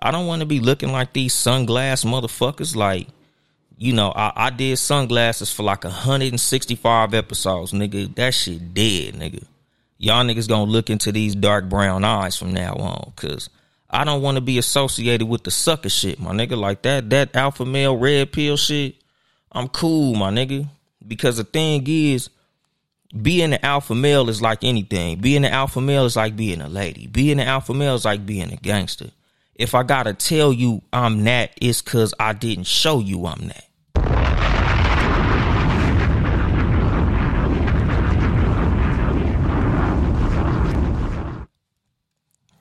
[0.00, 2.76] I don't want to be looking like these sunglass motherfuckers.
[2.76, 3.08] Like,
[3.78, 8.12] you know, I, I did sunglasses for like 165 episodes, nigga.
[8.16, 9.44] That shit dead, nigga.
[9.98, 13.48] Y'all niggas gonna look into these dark brown eyes from now on, cause
[13.88, 16.56] I don't want to be associated with the sucker shit, my nigga.
[16.58, 18.96] Like that, that alpha male red pill shit.
[19.52, 20.68] I'm cool, my nigga.
[21.06, 22.30] Because the thing is,
[23.22, 25.20] being an alpha male is like anything.
[25.20, 27.06] Being an alpha male is like being a lady.
[27.06, 29.10] Being an alpha male is like being a gangster.
[29.54, 33.67] If I gotta tell you I'm that, it's cause I didn't show you I'm that.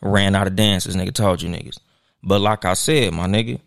[0.08, 1.14] Ran out of dances, nigga.
[1.14, 1.78] Told you niggas.
[2.24, 3.60] But like I said, my nigga,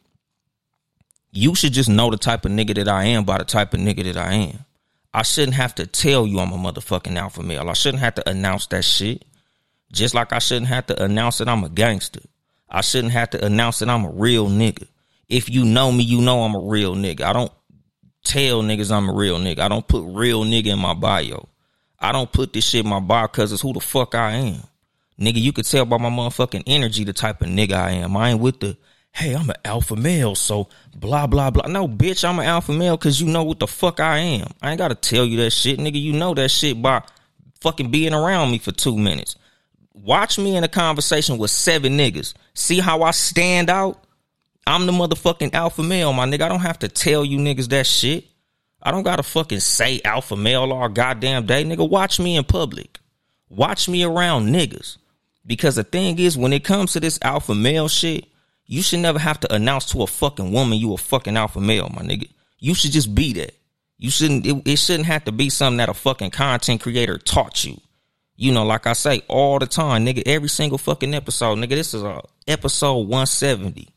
[1.33, 3.81] you should just know the type of nigga that I am by the type of
[3.81, 4.65] nigga that I am.
[5.13, 7.69] I shouldn't have to tell you I'm a motherfucking alpha male.
[7.69, 9.25] I shouldn't have to announce that shit.
[9.93, 12.21] Just like I shouldn't have to announce that I'm a gangster.
[12.69, 14.87] I shouldn't have to announce that I'm a real nigga.
[15.29, 17.23] If you know me, you know I'm a real nigga.
[17.23, 17.53] I don't
[18.25, 19.61] tell niggas I'm a real nigga.
[19.61, 21.49] I don't put real nigga in my bio.
[21.99, 24.63] I don't put this shit in my bio because it's who the fuck I am.
[25.21, 28.17] Nigga, you could tell by my motherfucking energy the type of nigga I am.
[28.17, 28.77] I ain't with the,
[29.13, 31.67] hey, I'm an alpha male, so blah, blah, blah.
[31.67, 34.49] No, bitch, I'm an alpha male because you know what the fuck I am.
[34.63, 36.01] I ain't got to tell you that shit, nigga.
[36.01, 37.03] You know that shit by
[37.61, 39.37] fucking being around me for two minutes.
[39.93, 42.33] Watch me in a conversation with seven niggas.
[42.55, 44.03] See how I stand out?
[44.67, 46.43] I'm the motherfucking alpha male, my nigga.
[46.43, 48.25] I don't have to tell you niggas that shit.
[48.83, 51.87] I don't gotta fucking say alpha male all goddamn day, nigga.
[51.87, 52.99] Watch me in public.
[53.51, 54.97] Watch me around niggas.
[55.51, 58.29] Because the thing is, when it comes to this alpha male shit,
[58.67, 61.91] you should never have to announce to a fucking woman you a fucking alpha male,
[61.93, 62.31] my nigga.
[62.61, 63.57] You should just be that.
[63.99, 64.47] You shouldn't.
[64.47, 67.81] It, it shouldn't have to be something that a fucking content creator taught you.
[68.37, 70.23] You know, like I say all the time, nigga.
[70.25, 71.71] Every single fucking episode, nigga.
[71.71, 73.89] This is a episode one seventy.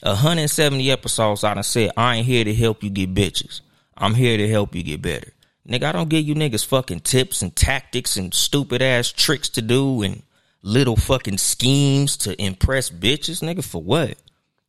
[0.00, 3.60] 170 episodes I done said I ain't here to help you get bitches.
[3.94, 5.34] I'm here to help you get better.
[5.68, 9.60] Nigga, I don't give you niggas fucking tips and tactics and stupid ass tricks to
[9.60, 10.22] do and
[10.62, 14.16] little fucking schemes to impress bitches, nigga, for what?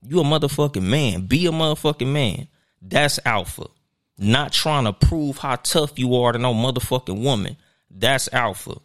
[0.05, 1.27] You a motherfucking man.
[1.27, 2.47] Be a motherfucking man.
[2.81, 3.67] That's alpha.
[4.17, 7.57] Not trying to prove how tough you are to no motherfucking woman.
[7.89, 8.75] That's alpha.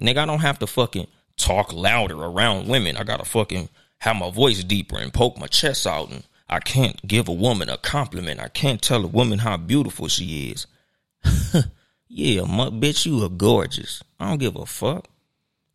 [0.00, 1.06] Nigga, I don't have to fucking
[1.36, 2.96] talk louder around women.
[2.96, 7.04] I gotta fucking have my voice deeper and poke my chest out and I can't
[7.06, 8.40] give a woman a compliment.
[8.40, 10.66] I can't tell a woman how beautiful she is.
[12.08, 14.02] yeah, my, bitch, you are gorgeous.
[14.18, 15.08] I don't give a fuck.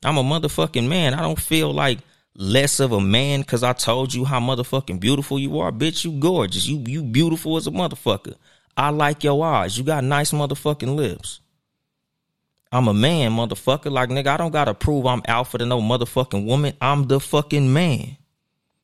[0.04, 1.14] I'm a motherfucking man.
[1.14, 2.00] I don't feel like
[2.36, 5.72] less of a man because I told you how motherfucking beautiful you are.
[5.72, 6.68] Bitch, you gorgeous.
[6.68, 8.36] You you beautiful as a motherfucker.
[8.76, 9.78] I like your eyes.
[9.78, 11.40] You got nice motherfucking lips.
[12.72, 13.92] I'm a man, motherfucker.
[13.92, 16.74] Like nigga, I don't gotta prove I'm alpha to no motherfucking woman.
[16.82, 18.18] I'm the fucking man.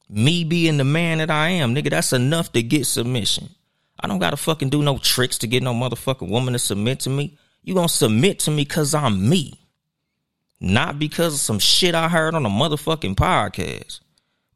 [0.08, 3.50] Me being the man that I am, nigga, that's enough to get submission.
[4.00, 7.10] I don't gotta fucking do no tricks to get no motherfucking woman to submit to
[7.10, 7.38] me.
[7.64, 9.59] You gonna submit to me cause I'm me.
[10.60, 14.02] Not because of some shit I heard on a motherfucking podcast.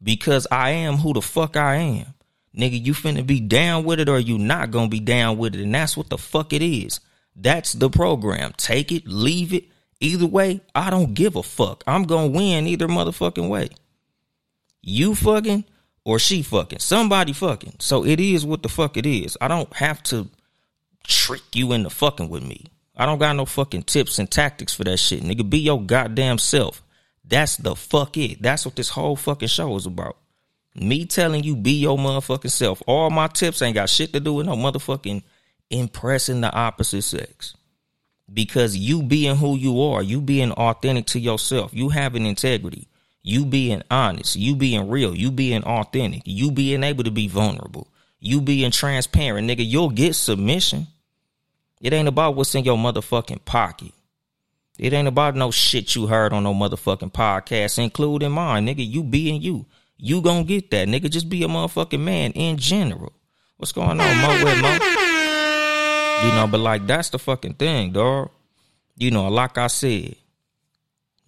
[0.02, 2.14] Because I am who the fuck I am.
[2.56, 5.62] Nigga, you finna be down with it or you not gonna be down with it.
[5.62, 7.00] And that's what the fuck it is.
[7.34, 8.52] That's the program.
[8.56, 9.64] Take it, leave it.
[10.00, 11.82] Either way, I don't give a fuck.
[11.86, 13.70] I'm gonna win either motherfucking way.
[14.82, 15.64] You fucking
[16.04, 16.80] or she fucking.
[16.80, 17.76] Somebody fucking.
[17.78, 19.38] So it is what the fuck it is.
[19.40, 20.28] I don't have to
[21.04, 22.66] trick you into fucking with me.
[22.96, 25.22] I don't got no fucking tips and tactics for that shit.
[25.22, 26.82] Nigga, be your goddamn self.
[27.24, 28.40] That's the fuck it.
[28.40, 30.16] That's what this whole fucking show is about.
[30.74, 32.82] Me telling you be your motherfucking self.
[32.86, 35.22] All my tips ain't got shit to do with no motherfucking
[35.70, 37.54] impressing the opposite sex.
[38.32, 42.88] Because you being who you are, you being authentic to yourself, you having integrity,
[43.22, 47.88] you being honest, you being real, you being authentic, you being able to be vulnerable,
[48.18, 50.86] you being transparent, nigga, you'll get submission.
[51.80, 53.92] It ain't about what's in your motherfucking pocket.
[54.78, 58.88] It ain't about no shit you heard on no motherfucking podcast, including mine, nigga.
[58.88, 59.66] You being you.
[59.96, 61.08] You gonna get that, nigga.
[61.10, 63.12] Just be a motherfucking man in general.
[63.56, 64.44] What's going on, Mo?
[64.44, 64.72] Where, Mo?
[66.24, 68.30] You know, but like that's the fucking thing, dog.
[68.96, 70.16] You know, like I said,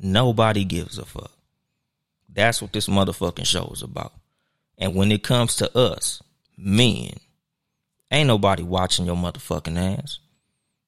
[0.01, 1.31] nobody gives a fuck.
[2.29, 4.13] That's what this motherfucking show is about.
[4.79, 6.23] And when it comes to us,
[6.57, 7.13] men,
[8.11, 10.19] ain't nobody watching your motherfucking ass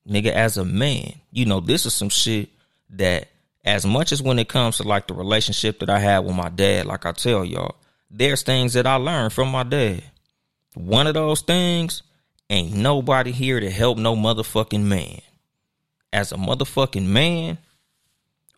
[0.08, 2.48] nigga, as a man, you know, this is some shit
[2.90, 3.28] that
[3.64, 6.48] as much as when it comes to like the relationship that I had with my
[6.48, 7.76] dad, like I tell y'all,
[8.10, 10.02] there's things that I learned from my dad.
[10.74, 12.02] One of those things
[12.48, 15.20] ain't nobody here to help no motherfucking man.
[16.12, 17.58] As a motherfucking man,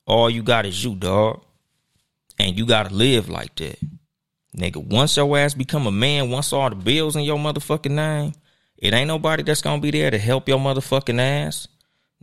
[0.06, 1.40] all you got is you, dog.
[2.38, 3.78] And you gotta live like that.
[4.56, 8.32] Nigga, once your ass become a man, once all the bills in your motherfucking name,
[8.80, 11.68] it ain't nobody that's gonna be there to help your motherfucking ass.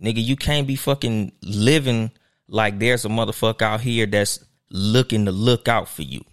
[0.01, 2.11] Nigga, you can't be fucking living
[2.47, 6.23] like there's a motherfucker out here that's looking to look out for you.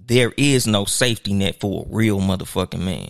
[0.00, 3.08] There is no safety net for a real motherfucking man.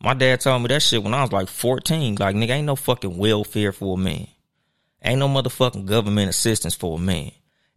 [0.00, 2.16] My dad told me that shit when I was like 14.
[2.16, 4.26] Like, nigga, ain't no fucking welfare for a man.
[5.02, 7.30] Ain't no motherfucking government assistance for a man.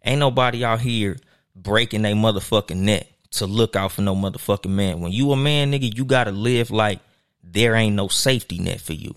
[0.04, 1.18] Ain't nobody out here
[1.56, 5.00] breaking their motherfucking neck to look out for no motherfucking man.
[5.00, 7.00] When you a man, nigga, you gotta live like
[7.44, 9.16] there ain't no safety net for you.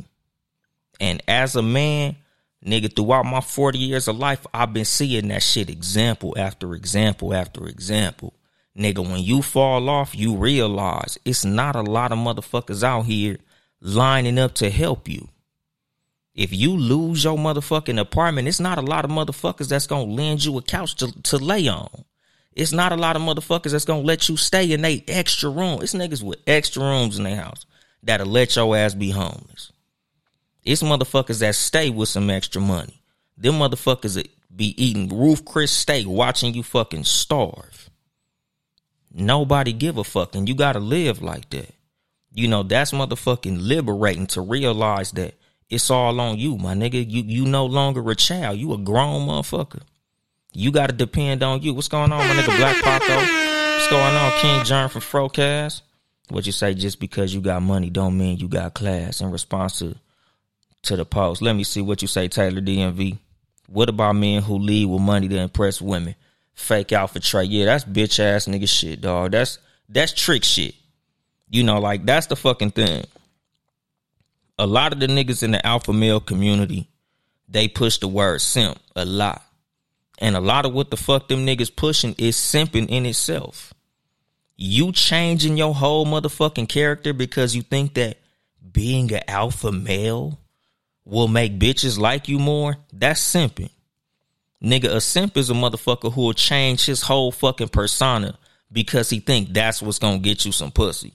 [1.00, 2.16] And as a man,
[2.64, 7.35] nigga, throughout my 40 years of life, I've been seeing that shit example after example
[7.35, 8.35] after example.
[8.76, 13.38] Nigga, when you fall off, you realize it's not a lot of motherfuckers out here
[13.80, 15.28] lining up to help you.
[16.35, 20.44] If you lose your motherfucking apartment, it's not a lot of motherfuckers that's gonna lend
[20.44, 22.04] you a couch to, to lay on.
[22.54, 25.82] It's not a lot of motherfuckers that's gonna let you stay in they extra room.
[25.82, 27.66] It's niggas with extra rooms in their house
[28.03, 29.73] that'll let your ass be homeless.
[30.65, 33.03] It's motherfuckers that stay with some extra money.
[33.37, 37.91] Them motherfuckers that be eating Ruth Chris steak watching you fucking starve.
[39.12, 41.75] Nobody give a fuck and you gotta live like that.
[42.35, 45.35] You know, that's motherfucking liberating to realize that
[45.69, 47.05] it's all on you, my nigga.
[47.09, 48.59] You you no longer a child.
[48.59, 49.83] You a grown motherfucker.
[50.53, 51.75] You gotta depend on you.
[51.75, 53.15] What's going on, my nigga Black Paco?
[53.15, 55.83] What's going on, King John from Frocast?
[56.33, 59.81] What you say just because you got money don't mean you got class in response
[59.81, 59.95] to
[60.85, 61.42] to the post.
[61.42, 63.18] Let me see what you say, Taylor DMV.
[63.68, 66.14] What about men who lead with money to impress women?
[66.55, 67.51] Fake out for trade.
[67.51, 69.33] Yeah, that's bitch ass nigga shit, dog.
[69.33, 69.59] That's
[69.90, 70.75] that's trick shit.
[71.51, 73.05] You know, like that's the fucking thing.
[74.59, 76.88] A lot of the niggas in the alpha male community,
[77.47, 79.45] they push the word simp a lot.
[80.18, 83.71] And a lot of what the fuck them niggas pushing is simping in itself.
[84.64, 88.18] You changing your whole motherfucking character because you think that
[88.70, 90.38] being an alpha male
[91.05, 93.70] will make bitches like you more, that's simping.
[94.62, 98.38] Nigga, a simp is a motherfucker who will change his whole fucking persona
[98.70, 101.12] because he think that's what's gonna get you some pussy.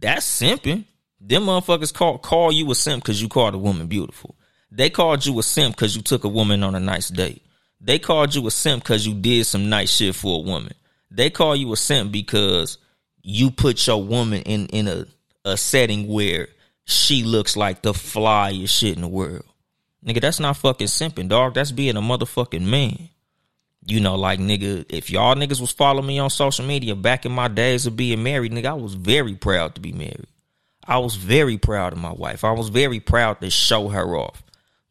[0.00, 0.84] That's simping.
[1.20, 4.34] Them motherfuckers call call you a simp because you called a woman beautiful.
[4.72, 7.46] They called you a simp because you took a woman on a nice date.
[7.80, 10.74] They called you a simp because you did some nice shit for a woman.
[11.10, 12.78] They call you a simp because
[13.22, 15.06] you put your woman in in a
[15.44, 16.48] a setting where
[16.84, 19.44] she looks like the flyest shit in the world.
[20.04, 21.54] Nigga, that's not fucking simping, dog.
[21.54, 23.08] That's being a motherfucking man.
[23.84, 27.32] You know, like nigga, if y'all niggas was following me on social media back in
[27.32, 30.26] my days of being married, nigga, I was very proud to be married.
[30.84, 32.44] I was very proud of my wife.
[32.44, 34.42] I was very proud to show her off.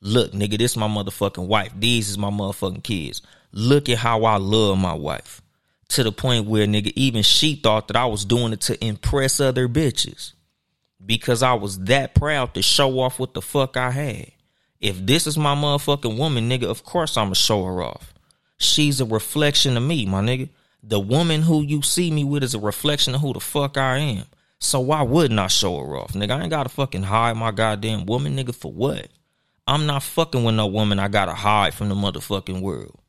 [0.01, 1.73] Look, nigga, this is my motherfucking wife.
[1.77, 3.21] These is my motherfucking kids.
[3.51, 5.41] Look at how I love my wife.
[5.89, 9.39] To the point where nigga, even she thought that I was doing it to impress
[9.39, 10.33] other bitches
[11.05, 14.31] because I was that proud to show off what the fuck I had.
[14.79, 18.13] If this is my motherfucking woman, nigga, of course I'ma show her off.
[18.57, 20.49] She's a reflection of me, my nigga.
[20.83, 23.97] The woman who you see me with is a reflection of who the fuck I
[23.97, 24.25] am.
[24.59, 26.31] So why wouldn't I show her off, nigga?
[26.31, 29.07] I ain't gotta fucking hide my goddamn woman, nigga, for what?
[29.67, 32.99] I'm not fucking with no woman I gotta hide from the motherfucking world.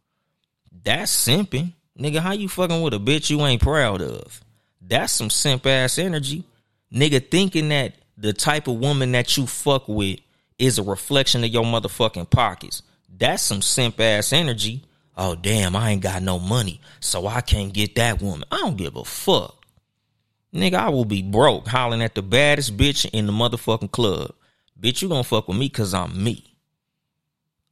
[0.72, 1.72] That's simping.
[1.98, 4.40] Nigga, how you fucking with a bitch you ain't proud of?
[4.80, 6.44] That's some simp ass energy.
[6.92, 10.20] Nigga thinking that the type of woman that you fuck with
[10.58, 12.82] is a reflection of your motherfucking pockets.
[13.18, 14.84] That's some simp ass energy.
[15.16, 18.46] Oh damn, I ain't got no money, so I can't get that woman.
[18.52, 19.64] I don't give a fuck.
[20.54, 24.32] Nigga, I will be broke hollering at the baddest bitch in the motherfucking club.
[24.78, 26.44] Bitch, you gonna fuck with me cause I'm me.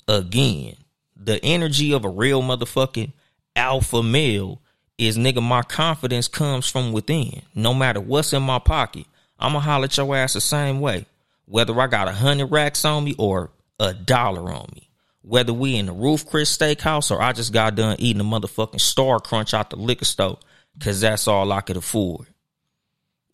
[0.09, 0.77] Again,
[1.17, 3.13] the energy of a real motherfucking
[3.57, 4.61] alpha male
[4.99, 7.43] is nigga, my confidence comes from within.
[7.55, 9.07] No matter what's in my pocket,
[9.39, 11.07] I'ma holler at your ass the same way.
[11.47, 14.89] Whether I got a hundred racks on me or a dollar on me.
[15.23, 18.81] Whether we in the Ruth Chris Steakhouse or I just got done eating a motherfucking
[18.81, 20.39] Star Crunch out the liquor store,
[20.81, 22.27] cause that's all I could afford.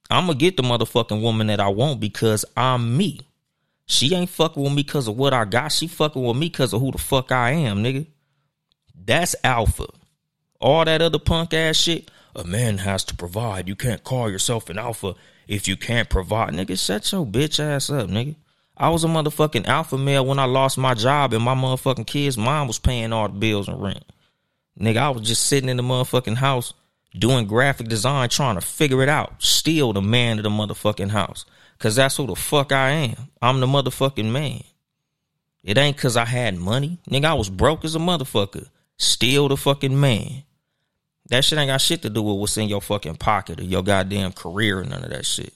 [0.09, 3.21] I'ma get the motherfucking woman that I want because I'm me.
[3.87, 5.73] She ain't fucking with me because of what I got.
[5.73, 8.07] She fucking with me because of who the fuck I am, nigga.
[8.95, 9.87] That's alpha.
[10.61, 12.11] All that other punk ass shit.
[12.37, 13.67] A man has to provide.
[13.67, 15.15] You can't call yourself an alpha
[15.49, 16.53] if you can't provide.
[16.53, 18.37] Nigga, shut your bitch ass up, nigga.
[18.77, 22.39] I was a motherfucking alpha male when I lost my job and my motherfucking kid's
[22.39, 24.05] mom was paying all the bills and rent.
[24.79, 26.73] Nigga, I was just sitting in the motherfucking house
[27.19, 29.43] doing graphic design, trying to figure it out.
[29.43, 31.45] Still the man of the motherfucking house.
[31.79, 33.29] Cause that's who the fuck I am.
[33.43, 34.63] I'm the motherfucking man.
[35.63, 36.99] It ain't cause I had money.
[37.11, 38.69] Nigga, I was broke as a motherfucker.
[38.97, 40.45] Still the fucking man.
[41.31, 43.83] That shit ain't got shit to do with what's in your fucking pocket or your
[43.83, 45.55] goddamn career or none of that shit.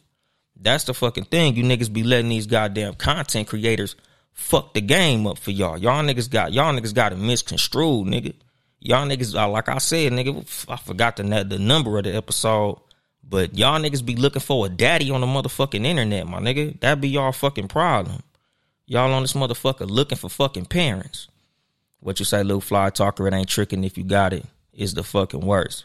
[0.57, 1.57] That's the fucking thing.
[1.57, 3.97] You niggas be letting these goddamn content creators
[4.33, 5.77] fuck the game up for y'all.
[5.77, 8.35] Y'all niggas got y'all niggas got it misconstrued, nigga.
[8.81, 12.79] Y'all niggas, uh, like I said, nigga, I forgot the the number of the episode,
[13.29, 16.79] but y'all niggas be looking for a daddy on the motherfucking internet, my nigga.
[16.81, 18.23] That be y'all fucking problem.
[18.87, 21.29] Y'all on this motherfucker looking for fucking parents.
[21.99, 23.27] What you say, little fly talker?
[23.27, 24.45] It ain't tricking if you got it.
[24.75, 25.85] Is the fucking worst.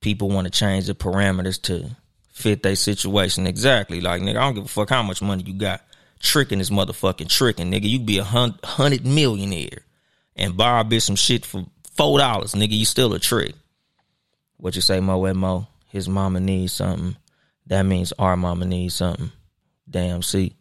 [0.00, 1.90] People want to change the parameters to
[2.32, 4.00] fit their situation exactly.
[4.00, 5.82] Like nigga, I don't give a fuck how much money you got.
[6.20, 7.88] Tricking is motherfucking tricking, nigga.
[7.88, 9.84] You be a hundred millionaire
[10.36, 11.64] and buy a bitch some shit for
[11.94, 13.54] four dollars, nigga, you still a trick.
[14.56, 15.66] What you say, Mo and Mo?
[15.88, 17.16] His mama needs something.
[17.66, 19.32] That means our mama needs something.
[19.88, 20.54] Damn, see.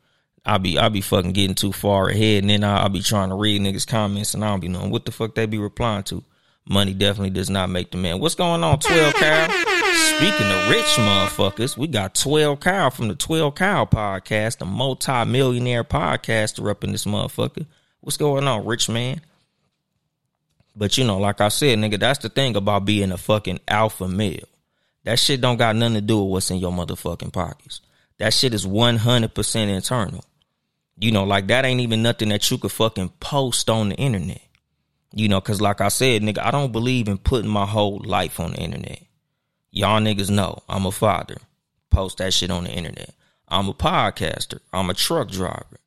[0.46, 3.30] I be I be fucking getting too far ahead, and then I, I be trying
[3.30, 6.04] to read niggas comments, and I don't be knowing what the fuck they be replying
[6.04, 6.24] to.
[6.68, 8.20] Money definitely does not make the man.
[8.20, 9.48] What's going on, twelve cow?
[10.18, 15.84] Speaking of rich motherfuckers, we got twelve cow from the twelve cow podcast, the multi-millionaire
[15.84, 17.66] podcaster up in this motherfucker.
[18.02, 19.22] What's going on, rich man?
[20.76, 24.08] But you know, like I said, nigga, that's the thing about being a fucking alpha
[24.08, 24.48] male.
[25.04, 27.82] That shit don't got nothing to do with what's in your motherfucking pockets.
[28.18, 30.24] That shit is 100% internal.
[30.98, 34.42] You know, like that ain't even nothing that you could fucking post on the internet.
[35.14, 38.40] You know, cause like I said, nigga, I don't believe in putting my whole life
[38.40, 39.02] on the internet.
[39.72, 41.38] Y'all niggas know I'm a father.
[41.90, 43.14] Post that shit on the internet.
[43.48, 44.60] I'm a podcaster.
[44.72, 45.80] I'm a truck driver.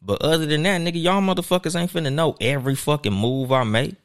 [0.00, 3.96] But other than that, nigga, y'all motherfuckers ain't finna know every fucking move I make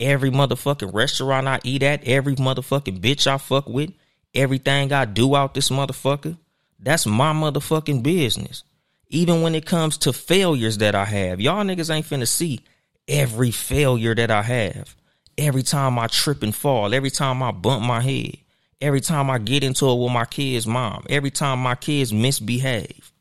[0.00, 3.92] every motherfucking restaurant I eat at, every motherfucking bitch I fuck with,
[4.34, 6.36] everything I do out this motherfucker,
[6.78, 8.64] that's my motherfucking business.
[9.08, 12.60] Even when it comes to failures that I have, y'all niggas ain't finna see
[13.08, 14.94] every failure that I have.
[15.38, 18.38] Every time I trip and fall, every time I bump my head,
[18.80, 23.12] every time I get into it with my kid's mom, every time my kids misbehave.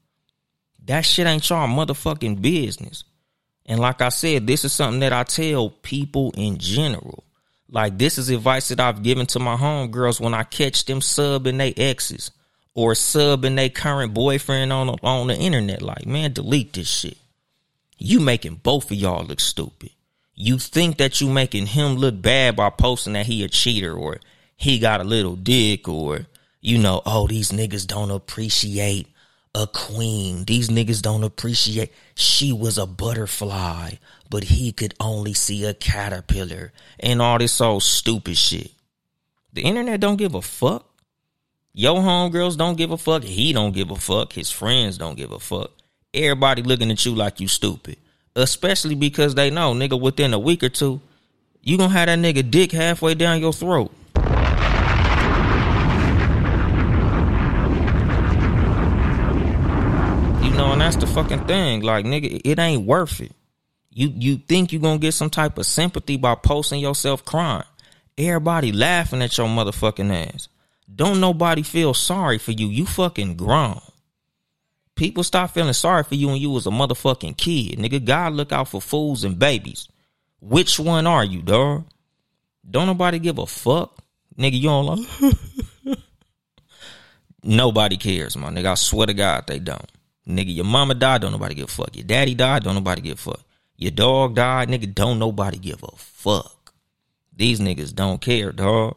[0.85, 3.03] That shit ain't y'all motherfucking business.
[3.65, 7.23] And like I said, this is something that I tell people in general.
[7.67, 11.57] Like this is advice that I've given to my homegirls when I catch them subbing
[11.57, 12.31] they exes
[12.75, 15.81] or subbing their current boyfriend on on the internet.
[15.81, 17.17] Like, man, delete this shit.
[17.97, 19.91] You making both of y'all look stupid.
[20.33, 24.19] You think that you making him look bad by posting that he a cheater or
[24.57, 26.27] he got a little dick or
[26.61, 29.07] you know, oh these niggas don't appreciate
[29.53, 30.43] a queen.
[30.43, 33.91] These niggas don't appreciate she was a butterfly,
[34.29, 38.71] but he could only see a caterpillar and all this old stupid shit.
[39.53, 40.85] The internet don't give a fuck.
[41.71, 43.23] Yo homegirls don't give a fuck.
[43.23, 44.33] He don't give a fuck.
[44.33, 45.71] His friends don't give a fuck.
[46.15, 47.97] Everybody looking at you like you stupid.
[48.37, 51.01] Especially because they know, nigga, within a week or two,
[51.61, 53.91] you gonna have that nigga dick halfway down your throat.
[54.15, 54.21] You
[60.51, 61.81] know, and that's the fucking thing.
[61.81, 63.33] Like, nigga, it ain't worth it.
[63.91, 67.63] You you think you gonna get some type of sympathy by posting yourself crying.
[68.17, 70.47] Everybody laughing at your motherfucking ass.
[70.93, 72.67] Don't nobody feel sorry for you.
[72.67, 73.81] You fucking grown.
[74.95, 77.77] People stop feeling sorry for you when you was a motherfucking kid.
[77.79, 79.89] Nigga, God look out for fools and babies.
[80.39, 81.85] Which one are you, dog?
[82.69, 83.97] Don't nobody give a fuck.
[84.37, 85.97] Nigga, you don't like
[87.43, 88.71] Nobody cares, my nigga.
[88.71, 89.91] I swear to God they don't.
[90.27, 91.95] Nigga, your mama died, don't nobody give a fuck.
[91.95, 93.41] Your daddy died, don't nobody give a fuck.
[93.77, 96.73] Your dog died, nigga, don't nobody give a fuck.
[97.35, 98.95] These niggas don't care, dog.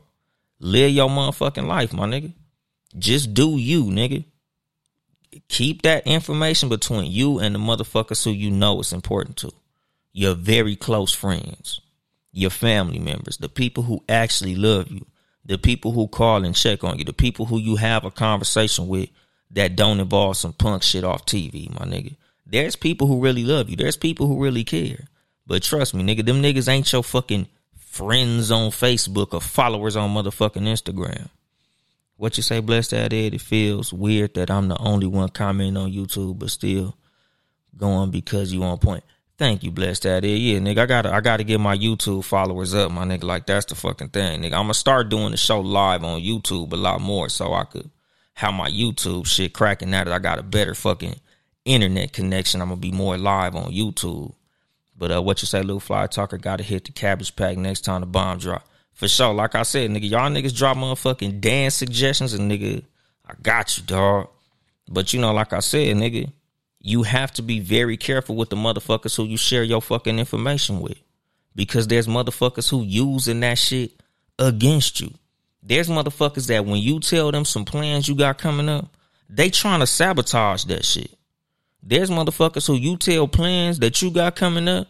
[0.60, 2.32] Live your motherfucking life, my nigga.
[2.96, 4.24] Just do you, nigga.
[5.48, 9.52] Keep that information between you and the motherfuckers who you know it's important to.
[10.12, 11.80] Your very close friends,
[12.32, 15.06] your family members, the people who actually love you,
[15.44, 18.88] the people who call and check on you, the people who you have a conversation
[18.88, 19.08] with
[19.50, 22.16] that don't involve some punk shit off TV, my nigga.
[22.46, 23.76] There's people who really love you.
[23.76, 25.06] There's people who really care.
[25.46, 30.10] But trust me, nigga, them niggas ain't your fucking friends on Facebook or followers on
[30.10, 31.28] motherfucking Instagram.
[32.18, 33.32] What you say, blessed that Ed?
[33.32, 36.96] It feels weird that I'm the only one commenting on YouTube, but still
[37.76, 39.04] going because you on point.
[39.38, 40.26] Thank you, blessed that Ed.
[40.26, 43.22] Yeah, nigga, I gotta I gotta get my YouTube followers up, my nigga.
[43.22, 44.54] Like that's the fucking thing, nigga.
[44.54, 47.88] I'm gonna start doing the show live on YouTube a lot more so I could
[48.34, 51.20] how my YouTube shit cracking now that I got a better fucking
[51.64, 54.34] internet connection, I'm gonna be more live on YouTube.
[54.96, 58.00] But uh, what you say, little Fly Talker, gotta hit the cabbage patch next time
[58.00, 58.66] the bomb drop.
[58.98, 59.32] For sure.
[59.32, 62.82] Like I said, nigga, y'all niggas drop motherfucking dance suggestions and nigga,
[63.24, 64.26] I got you, dog.
[64.88, 66.32] But you know, like I said, nigga,
[66.80, 70.80] you have to be very careful with the motherfuckers who you share your fucking information
[70.80, 70.98] with.
[71.54, 73.92] Because there's motherfuckers who using that shit
[74.36, 75.14] against you.
[75.62, 78.88] There's motherfuckers that when you tell them some plans you got coming up,
[79.30, 81.16] they trying to sabotage that shit.
[81.84, 84.88] There's motherfuckers who you tell plans that you got coming up,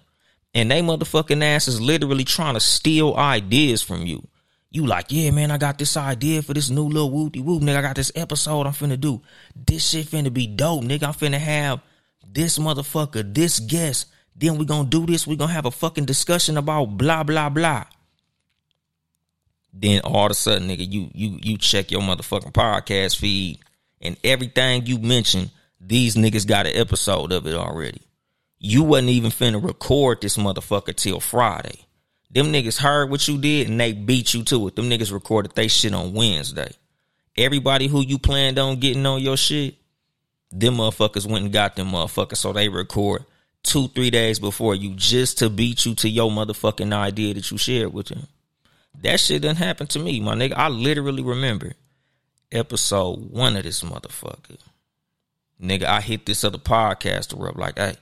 [0.58, 4.26] and they motherfucking ass is literally trying to steal ideas from you.
[4.70, 7.76] You like, yeah, man, I got this idea for this new little whoopty whoop, nigga.
[7.76, 9.22] I got this episode I'm finna do.
[9.54, 11.04] This shit finna be dope, nigga.
[11.04, 11.80] I'm finna have
[12.26, 14.06] this motherfucker, this guest.
[14.34, 15.28] Then we gonna do this.
[15.28, 17.84] We gonna have a fucking discussion about blah blah blah.
[19.72, 23.60] Then all of a sudden, nigga, you you you check your motherfucking podcast feed,
[24.00, 25.50] and everything you mention,
[25.80, 28.00] these niggas got an episode of it already.
[28.58, 31.86] You wasn't even finna record this motherfucker till Friday.
[32.30, 34.76] Them niggas heard what you did and they beat you to it.
[34.76, 36.72] Them niggas recorded they shit on Wednesday.
[37.36, 39.76] Everybody who you planned on getting on your shit,
[40.50, 43.24] them motherfuckers went and got them motherfuckers so they record
[43.62, 47.58] two, three days before you just to beat you to your motherfucking idea that you
[47.58, 48.26] shared with them.
[49.02, 50.54] That shit didn't happen to me, my nigga.
[50.56, 51.74] I literally remember
[52.50, 54.58] episode one of this motherfucker.
[55.62, 57.96] Nigga, I hit this other podcaster up like, hey,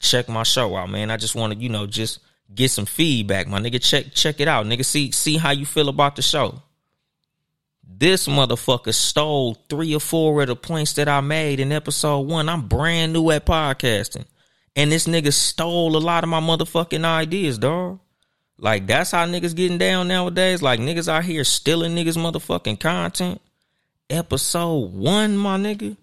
[0.00, 1.10] check my show out, man.
[1.10, 2.20] I just want to, you know, just
[2.54, 3.82] get some feedback, my nigga.
[3.82, 4.84] Check check it out, nigga.
[4.84, 6.62] See see how you feel about the show.
[7.88, 12.48] This motherfucker stole three or four of the points that I made in episode one.
[12.48, 14.26] I'm brand new at podcasting.
[14.74, 18.00] And this nigga stole a lot of my motherfucking ideas, dog.
[18.58, 20.62] Like that's how niggas getting down nowadays.
[20.62, 23.40] Like niggas out here stealing niggas motherfucking content.
[24.10, 25.96] Episode one, my nigga.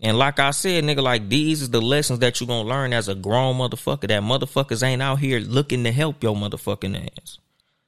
[0.00, 3.08] And like I said, nigga, like these is the lessons that you gonna learn as
[3.08, 4.08] a grown motherfucker.
[4.08, 7.38] That motherfuckers ain't out here looking to help your motherfucking ass.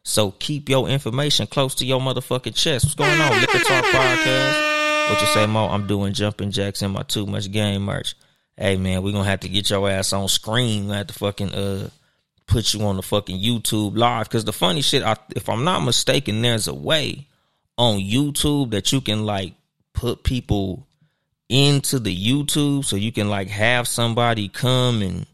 [0.02, 2.84] So keep your information close to your motherfucking chest.
[2.84, 3.40] What's going on?
[3.40, 5.11] Liquor Talk Podcast.
[5.11, 5.68] What you say, Mo?
[5.68, 8.16] I'm doing jumping jacks in my too much game merch.
[8.56, 10.88] Hey man, we gonna have to get your ass on screen.
[10.88, 11.90] We have to fucking uh
[12.46, 14.28] put you on the fucking YouTube live.
[14.28, 17.28] Cause the funny shit, I, if I'm not mistaken, there's a way
[17.78, 19.54] on YouTube that you can like
[19.94, 20.86] put people
[21.51, 25.26] into the YouTube so you can like have somebody come and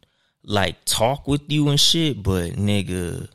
[0.42, 2.22] like talk with you and shit.
[2.22, 3.28] But nigga,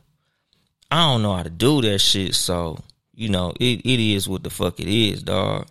[0.90, 2.34] I don't know how to do that shit.
[2.34, 2.80] So,
[3.14, 5.68] you know, it, it is what the fuck it is, dog.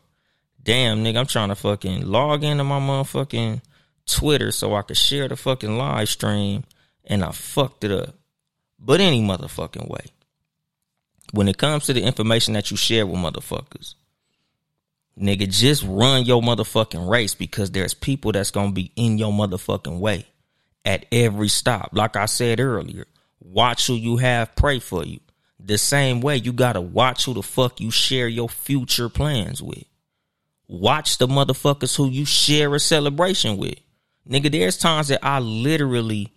[0.63, 3.61] Damn, nigga, I'm trying to fucking log into my motherfucking
[4.05, 6.63] Twitter so I could share the fucking live stream
[7.03, 8.15] and I fucked it up.
[8.79, 10.05] But any motherfucking way.
[11.33, 13.95] When it comes to the information that you share with motherfuckers,
[15.21, 19.99] Nigga, just run your motherfucking race because there's people that's gonna be in your motherfucking
[19.99, 20.25] way
[20.83, 21.91] at every stop.
[21.93, 23.05] Like I said earlier,
[23.39, 25.19] watch who you have pray for you.
[25.59, 29.83] The same way you gotta watch who the fuck you share your future plans with.
[30.67, 33.75] Watch the motherfuckers who you share a celebration with.
[34.27, 36.33] Nigga, there's times that I literally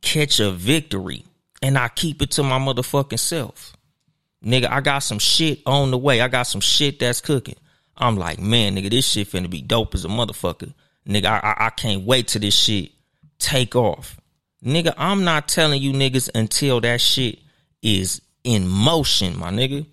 [0.00, 1.24] catch a victory
[1.60, 3.76] and I keep it to my motherfucking self.
[4.42, 6.22] Nigga, I got some shit on the way.
[6.22, 7.56] I got some shit that's cooking.
[8.02, 10.74] I'm like, man, nigga, this shit finna be dope as a motherfucker.
[11.08, 12.90] Nigga, I, I, I can't wait till this shit
[13.38, 14.18] take off.
[14.64, 17.38] Nigga, I'm not telling you niggas until that shit
[17.80, 19.86] is in motion, my nigga.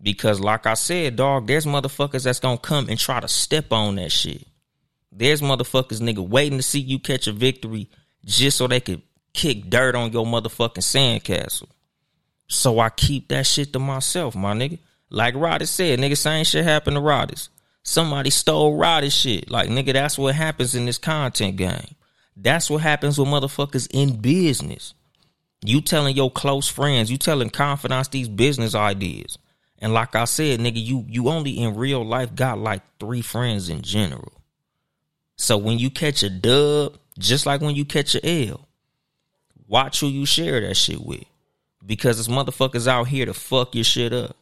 [0.00, 3.96] Because like I said, dog, there's motherfuckers that's gonna come and try to step on
[3.96, 4.46] that shit.
[5.10, 7.88] There's motherfuckers, nigga, waiting to see you catch a victory
[8.24, 11.68] just so they could kick dirt on your motherfucking sandcastle.
[12.46, 14.78] So I keep that shit to myself, my nigga.
[15.10, 17.48] Like Roddy said, nigga, same shit happened to Roddy's.
[17.82, 19.50] Somebody stole Roddy's shit.
[19.50, 21.94] Like, nigga, that's what happens in this content game.
[22.36, 24.94] That's what happens with motherfuckers in business.
[25.62, 29.36] You telling your close friends, you telling confidants these business ideas.
[29.78, 33.68] And like I said, nigga, you you only in real life got like three friends
[33.68, 34.32] in general.
[35.36, 38.68] So when you catch a dub, just like when you catch a L,
[39.66, 41.24] watch who you share that shit with.
[41.84, 44.36] Because it's motherfuckers out here to fuck your shit up.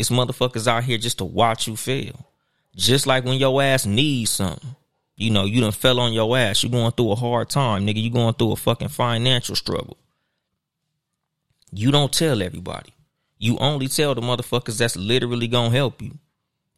[0.00, 2.26] It's motherfuckers out here just to watch you fail.
[2.74, 4.74] Just like when your ass needs something.
[5.16, 6.62] You know, you done fell on your ass.
[6.62, 8.02] You going through a hard time, nigga.
[8.02, 9.98] You going through a fucking financial struggle.
[11.72, 12.94] You don't tell everybody.
[13.38, 16.12] You only tell the motherfuckers that's literally gonna help you.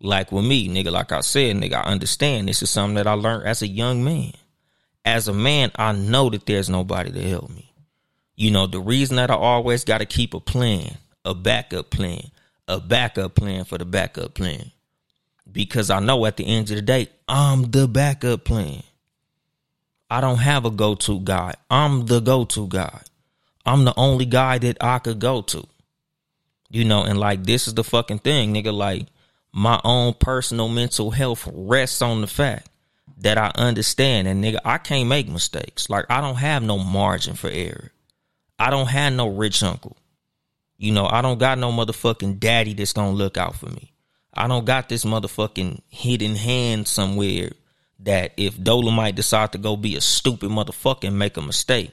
[0.01, 3.13] Like with me, nigga, like I said, nigga, I understand this is something that I
[3.13, 4.33] learned as a young man.
[5.05, 7.73] As a man, I know that there's nobody to help me.
[8.35, 12.33] You know, the reason that I always gotta keep a plan, a backup plan,
[12.69, 14.71] a backup plan for the backup plan.
[15.51, 18.83] Because I know at the end of the day, I'm the backup plan.
[20.11, 21.55] I don't have a go to guy.
[21.71, 23.01] I'm the go to guy.
[23.65, 25.67] I'm the only guy that I could go to.
[26.69, 28.73] You know, and like this is the fucking thing, nigga.
[28.73, 29.07] Like
[29.53, 32.69] my own personal mental health rests on the fact
[33.19, 35.89] that I understand and nigga, I can't make mistakes.
[35.89, 37.93] Like I don't have no margin for error.
[38.59, 39.97] I don't have no rich uncle.
[40.83, 43.93] You know, I don't got no motherfucking daddy that's gonna look out for me.
[44.35, 47.53] I don't got this motherfucking hidden hand somewhere
[48.01, 51.93] that if Dolemite decide to go be a stupid motherfucker and make a mistake,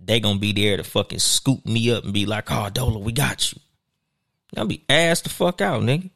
[0.00, 3.12] they gonna be there to fucking scoop me up and be like, oh Dola, we
[3.12, 3.60] got you.
[4.56, 6.08] I'll be ass the fuck out, nigga.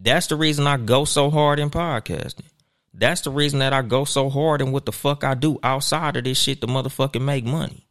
[0.00, 2.50] That's the reason I go so hard in podcasting.
[2.94, 6.16] That's the reason that I go so hard in what the fuck I do outside
[6.16, 7.88] of this shit to motherfucking make money.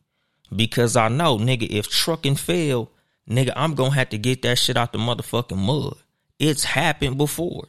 [0.55, 2.89] Because I know, nigga, if trucking fail,
[3.29, 5.95] nigga, I'm gonna have to get that shit out the motherfucking mud.
[6.39, 7.67] It's happened before.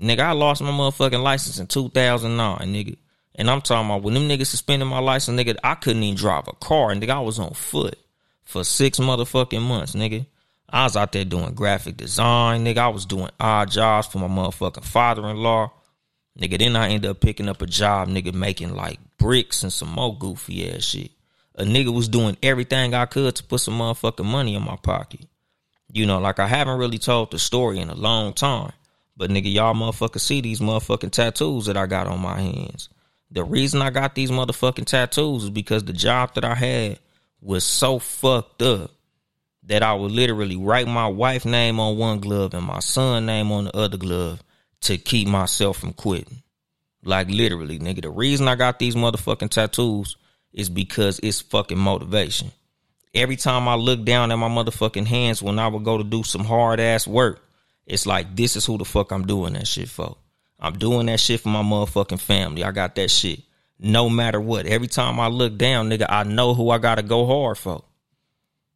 [0.00, 2.96] Nigga, I lost my motherfucking license in 2009, nigga.
[3.34, 6.48] And I'm talking about when them niggas suspended my license, nigga, I couldn't even drive
[6.48, 6.92] a car.
[6.92, 7.98] Nigga, I was on foot
[8.44, 10.26] for six motherfucking months, nigga.
[10.68, 12.78] I was out there doing graphic design, nigga.
[12.78, 15.70] I was doing odd jobs for my motherfucking father in law.
[16.38, 19.90] Nigga, then I ended up picking up a job, nigga, making like bricks and some
[19.90, 21.10] more goofy ass shit.
[21.54, 25.26] A nigga was doing everything I could to put some motherfucking money in my pocket.
[25.92, 28.72] You know, like I haven't really told the story in a long time.
[29.16, 32.88] But nigga, y'all motherfuckers see these motherfucking tattoos that I got on my hands.
[33.30, 36.98] The reason I got these motherfucking tattoos is because the job that I had
[37.40, 38.90] was so fucked up
[39.64, 43.52] that I would literally write my wife name on one glove and my son name
[43.52, 44.42] on the other glove
[44.82, 46.42] to keep myself from quitting.
[47.04, 48.02] Like literally, nigga.
[48.02, 50.16] The reason I got these motherfucking tattoos
[50.52, 52.52] is because it's fucking motivation.
[53.14, 56.22] Every time I look down at my motherfucking hands when I would go to do
[56.22, 57.42] some hard ass work,
[57.86, 60.16] it's like this is who the fuck I'm doing that shit for.
[60.58, 62.64] I'm doing that shit for my motherfucking family.
[62.64, 63.42] I got that shit.
[63.78, 64.66] No matter what.
[64.66, 67.82] Every time I look down, nigga, I know who I gotta go hard for.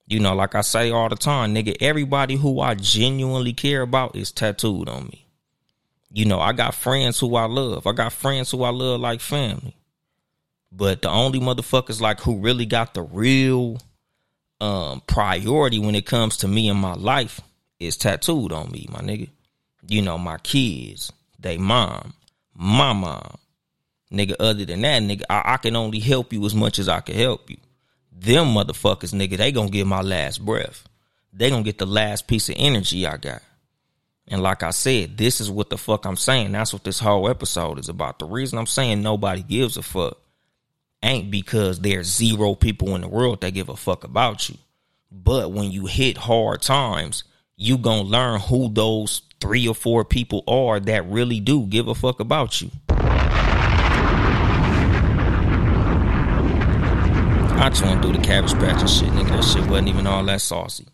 [0.08, 4.16] You know, like I say all the time, nigga, everybody who I genuinely care about
[4.16, 5.26] is tattooed on me.
[6.12, 7.86] You know, I got friends who I love.
[7.86, 9.76] I got friends who I love like family.
[10.72, 13.78] But the only motherfuckers like who really got the real
[14.60, 17.40] um priority when it comes to me and my life
[17.78, 19.28] is tattooed on me, my nigga.
[19.88, 22.14] You know, my kids, they mom,
[22.54, 23.36] my mom.
[24.12, 27.00] Nigga, other than that, nigga, I, I can only help you as much as I
[27.00, 27.56] can help you.
[28.12, 30.88] Them motherfuckers, nigga, they gonna get my last breath.
[31.32, 33.42] They gonna get the last piece of energy I got.
[34.28, 36.52] And like I said, this is what the fuck I'm saying.
[36.52, 38.18] That's what this whole episode is about.
[38.18, 40.18] The reason I'm saying nobody gives a fuck
[41.02, 44.56] ain't because there's zero people in the world that give a fuck about you.
[45.10, 47.24] But when you hit hard times,
[47.56, 51.94] you gonna learn who those three or four people are that really do give a
[51.94, 52.70] fuck about you.
[57.58, 59.28] I went through the cabbage patch and shit, nigga.
[59.28, 60.86] That shit wasn't even all that saucy.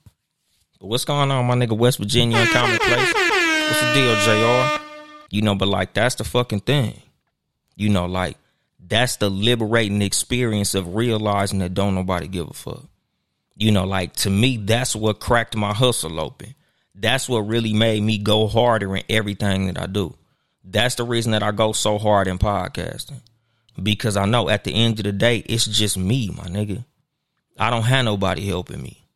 [0.80, 1.76] But what's going on, my nigga?
[1.76, 3.12] West Virginia and Common Place.
[3.12, 4.82] What's the deal, JR?
[5.30, 7.00] You know, but like that's the fucking thing.
[7.76, 8.36] You know, like
[8.86, 12.84] that's the liberating experience of realizing that don't nobody give a fuck.
[13.56, 16.54] You know, like to me, that's what cracked my hustle open.
[16.94, 20.14] That's what really made me go harder in everything that I do.
[20.64, 23.20] That's the reason that I go so hard in podcasting.
[23.82, 26.84] Because I know at the end of the day, it's just me, my nigga.
[27.58, 29.06] I don't have nobody helping me.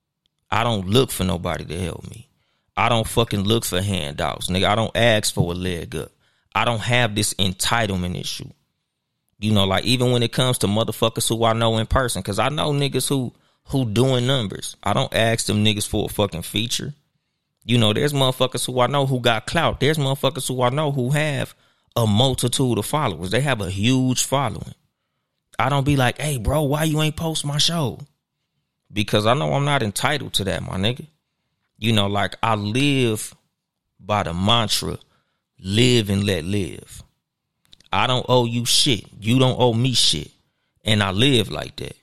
[0.51, 2.29] I don't look for nobody to help me.
[2.77, 4.67] I don't fucking look for handouts, nigga.
[4.67, 6.11] I don't ask for a leg up.
[6.55, 8.49] I don't have this entitlement issue.
[9.39, 12.39] You know, like even when it comes to motherfuckers who I know in person, because
[12.39, 13.33] I know niggas who
[13.67, 14.77] who doing numbers.
[14.83, 16.95] I don't ask them niggas for a fucking feature.
[17.65, 19.81] You know, there's motherfuckers who I know who got clout.
[19.81, 21.55] There's motherfuckers who I know who have
[21.97, 23.31] a multitude of followers.
[23.31, 24.75] They have a huge following.
[25.59, 27.99] I don't be like, hey, bro, why you ain't post my show?
[28.93, 31.07] Because I know I'm not entitled to that, my nigga.
[31.77, 33.35] You know, like I live
[33.99, 34.99] by the mantra
[35.59, 37.03] live and let live.
[37.97, 39.07] I don't owe you shit.
[39.19, 40.31] You don't owe me shit.
[40.85, 41.97] And I live like that.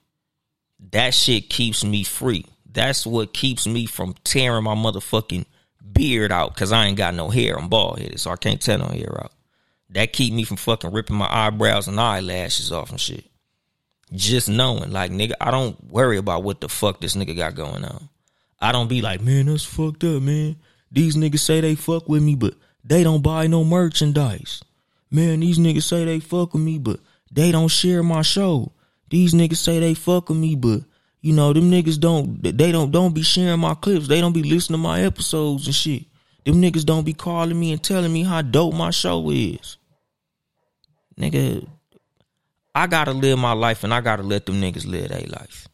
[0.91, 2.45] That shit keeps me free.
[2.65, 5.45] That's what keeps me from tearing my motherfucking
[5.91, 7.55] beard out because I ain't got no hair.
[7.55, 9.33] I'm bald headed, so I can't tear no hair out.
[9.91, 13.25] That keep me from fucking ripping my eyebrows and eyelashes off and shit.
[14.11, 17.85] Just knowing, like, nigga, I don't worry about what the fuck this nigga got going
[17.85, 18.09] on.
[18.59, 20.55] I don't be like, man, that's fucked up, man.
[20.91, 24.63] These niggas say they fuck with me, but they don't buy no merchandise.
[25.14, 26.99] Man, these niggas say they fuck with me, but
[27.32, 28.72] they don't share my show.
[29.11, 30.82] These niggas say they fuck with me, but
[31.22, 34.07] you know, them niggas don't they don't don't be sharing my clips.
[34.07, 36.05] They don't be listening to my episodes and shit.
[36.45, 39.78] Them niggas don't be calling me and telling me how dope my show is.
[41.16, 41.68] Nigga,
[42.74, 45.68] I gotta live my life and I gotta let them niggas live their life.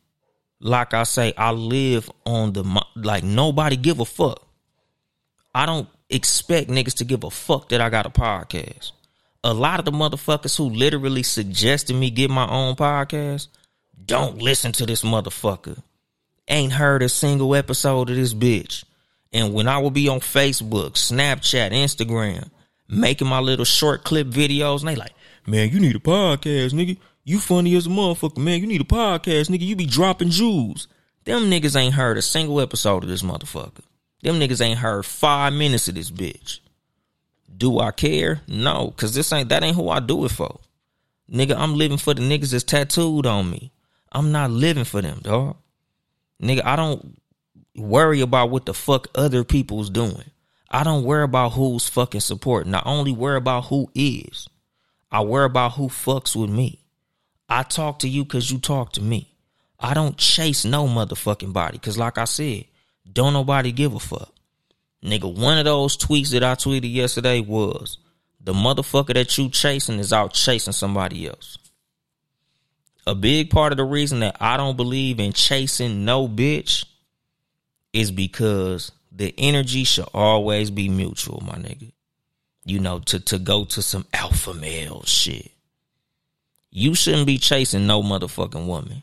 [0.60, 4.46] Like I say, I live on the like nobody give a fuck.
[5.56, 8.92] I don't expect niggas to give a fuck that I got a podcast.
[9.44, 13.48] A lot of the motherfuckers who literally suggested me get my own podcast
[14.06, 15.82] don't listen to this motherfucker.
[16.48, 18.84] Ain't heard a single episode of this bitch.
[19.32, 22.50] And when I will be on Facebook, Snapchat, Instagram,
[22.90, 25.14] making my little short clip videos, and they like,
[25.46, 26.98] man, you need a podcast, nigga.
[27.24, 28.60] You funny as a motherfucker, man.
[28.60, 29.62] You need a podcast, nigga.
[29.62, 30.88] You be dropping jewels.
[31.26, 33.84] Them niggas ain't heard a single episode of this motherfucker.
[34.24, 36.60] Them niggas ain't heard five minutes of this bitch.
[37.60, 38.41] Do I care?
[38.47, 40.60] No, cause this ain't that ain't who I do it for.
[41.30, 43.72] Nigga, I'm living for the niggas that's tattooed on me.
[44.12, 45.57] I'm not living for them, dog.
[46.41, 47.20] Nigga, I don't
[47.76, 50.24] worry about what the fuck other people's doing.
[50.72, 52.74] I don't worry about who's fucking supporting.
[52.74, 54.47] I only worry about who is.
[55.12, 56.80] I worry about who fucks with me.
[57.49, 59.28] I talk to you because you talk to me.
[59.80, 62.66] I don't chase no motherfucking body because, like I said,
[63.12, 64.34] don't nobody give a fuck.
[65.04, 67.97] Nigga, one of those tweets that I tweeted yesterday was
[68.41, 71.58] the motherfucker that you chasing is out chasing somebody else.
[73.08, 76.86] A big part of the reason that I don't believe in chasing no bitch
[77.93, 81.91] is because the energy should always be mutual, my nigga.
[82.66, 85.52] You know, to, to go to some alpha male shit.
[86.72, 89.02] You shouldn't be chasing no motherfucking woman.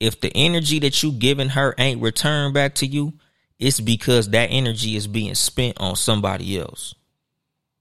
[0.00, 3.12] If the energy that you giving her ain't returned back to you,
[3.58, 6.94] it's because that energy is being spent on somebody else.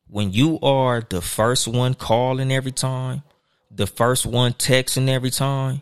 [0.07, 3.23] When you are the first one calling every time,
[3.71, 5.81] the first one texting every time,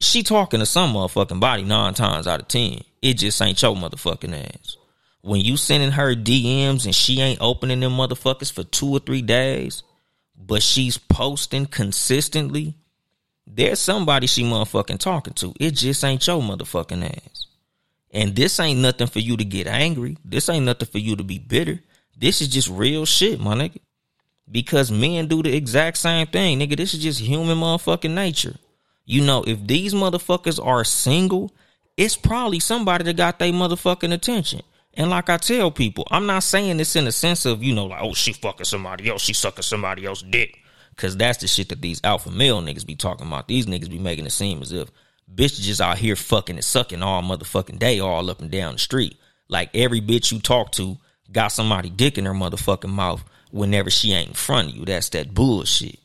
[0.00, 2.80] she talking to some motherfucking body nine times out of ten.
[3.02, 4.76] It just ain't your motherfucking ass.
[5.22, 9.22] When you sending her DMs and she ain't opening them motherfuckers for two or three
[9.22, 9.82] days,
[10.36, 12.74] but she's posting consistently,
[13.46, 15.52] there's somebody she motherfucking talking to.
[15.60, 17.46] It just ain't your motherfucking ass.
[18.12, 20.16] And this ain't nothing for you to get angry.
[20.24, 21.80] This ain't nothing for you to be bitter.
[22.16, 23.78] This is just real shit, my nigga.
[24.50, 26.76] Because men do the exact same thing, nigga.
[26.76, 28.56] This is just human motherfucking nature.
[29.06, 31.52] You know, if these motherfuckers are single,
[31.96, 34.62] it's probably somebody that got their motherfucking attention.
[34.94, 37.86] And like I tell people, I'm not saying this in the sense of, you know,
[37.86, 40.56] like, oh, she fucking somebody else, she sucking somebody else dick.
[40.96, 43.48] Cause that's the shit that these alpha male niggas be talking about.
[43.48, 44.90] These niggas be making it seem as if
[45.32, 48.78] bitches just out here fucking and sucking all motherfucking day, all up and down the
[48.78, 49.16] street.
[49.48, 50.98] Like every bitch you talk to
[51.30, 54.84] got somebody dick in her motherfucking mouth whenever she ain't in front of you.
[54.84, 55.98] That's that bullshit.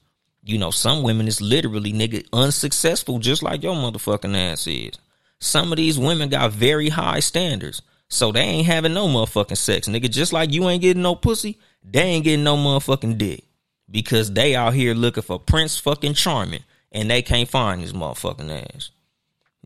[0.43, 4.97] You know, some women is literally nigga unsuccessful, just like your motherfucking ass is.
[5.39, 7.81] Some of these women got very high standards.
[8.07, 10.09] So they ain't having no motherfucking sex, nigga.
[10.09, 13.43] Just like you ain't getting no pussy, they ain't getting no motherfucking dick.
[13.89, 18.75] Because they out here looking for Prince fucking Charming and they can't find his motherfucking
[18.75, 18.91] ass.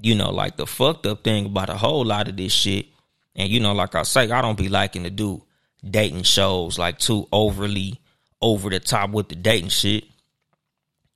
[0.02, 2.88] You know, like the fucked up thing about a whole lot of this shit.
[3.36, 5.43] And you know, like I say, I don't be liking to do
[5.88, 8.00] dating shows like too overly
[8.41, 10.06] over the top with the dating shit.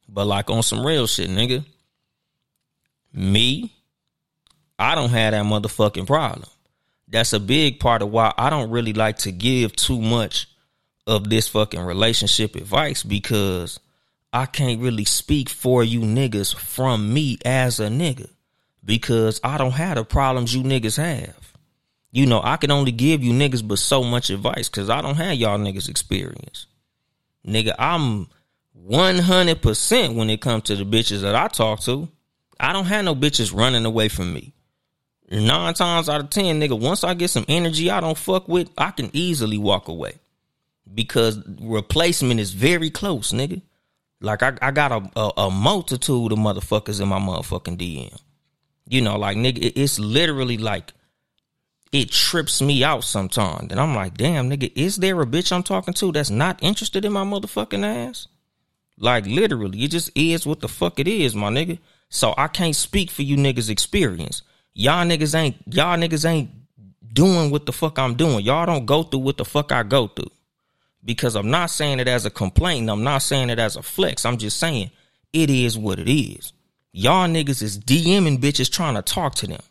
[0.08, 1.66] But like on some real shit, nigga.
[3.14, 3.72] Me,
[4.80, 6.50] I don't have that motherfucking problem
[7.14, 10.48] that's a big part of why I don't really like to give too much
[11.06, 13.80] of this fucking relationship advice because
[14.34, 18.30] I can't really speak for you niggas from me as a nigga
[18.84, 21.54] because I don't have the problems you niggas have.
[22.12, 25.16] You know, I can only give you niggas but so much advice because I don't
[25.16, 26.68] have y'all niggas experience.
[27.46, 28.28] Nigga, I'm
[28.88, 32.08] 100% when it comes to the bitches that I talk to.
[32.60, 34.54] I don't have no bitches running away from me
[35.42, 38.70] nine times out of ten, nigga, once I get some energy I don't fuck with,
[38.78, 40.20] I can easily walk away.
[40.94, 43.62] Because replacement is very close, nigga.
[44.22, 48.18] Like I, I got a, a, a multitude of motherfuckers in my motherfucking DM.
[48.88, 50.94] You know, like nigga, it's literally like
[51.92, 53.72] it trips me out sometimes.
[53.72, 57.06] And I'm like, damn, nigga, is there a bitch I'm talking to that's not interested
[57.06, 58.28] in my motherfucking ass?
[58.98, 61.80] Like literally, it just is what the fuck it is, my nigga.
[62.10, 66.50] So I can't speak for you niggas' experience y'all niggas ain't y'all niggas ain't
[67.14, 68.44] doing what the fuck I'm doing.
[68.44, 70.32] Y'all don't go through what the fuck I go through.
[71.06, 72.90] Because I'm not saying it as a complaint.
[72.90, 74.26] I'm not saying it as a flex.
[74.26, 74.90] I'm just saying
[75.34, 76.54] it is what it is.
[76.96, 79.62] Y'all niggas is DMing bitches trying to talk to them.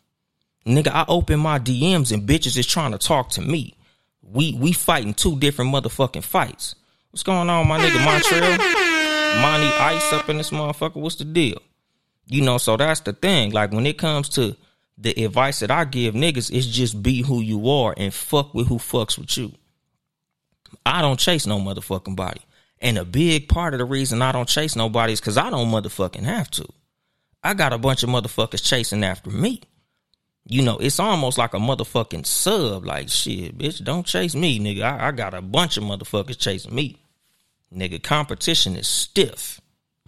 [0.65, 3.75] Nigga, I open my DMs and bitches is trying to talk to me.
[4.21, 6.75] We we fighting two different motherfucking fights.
[7.11, 8.57] What's going on, my nigga Montreal?
[9.41, 10.95] Monty Ice up in this motherfucker.
[10.97, 11.61] What's the deal?
[12.27, 13.51] You know, so that's the thing.
[13.51, 14.57] Like when it comes to
[14.97, 18.67] the advice that I give niggas is just be who you are and fuck with
[18.67, 19.53] who fucks with you.
[20.85, 22.41] I don't chase no motherfucking body.
[22.81, 25.71] And a big part of the reason I don't chase nobody is because I don't
[25.71, 26.67] motherfucking have to.
[27.43, 29.61] I got a bunch of motherfuckers chasing after me.
[30.45, 32.85] You know, it's almost like a motherfucking sub.
[32.85, 34.83] Like, shit, bitch, don't chase me, nigga.
[34.83, 36.97] I, I got a bunch of motherfuckers chasing me.
[37.73, 39.59] Nigga, competition is stiff.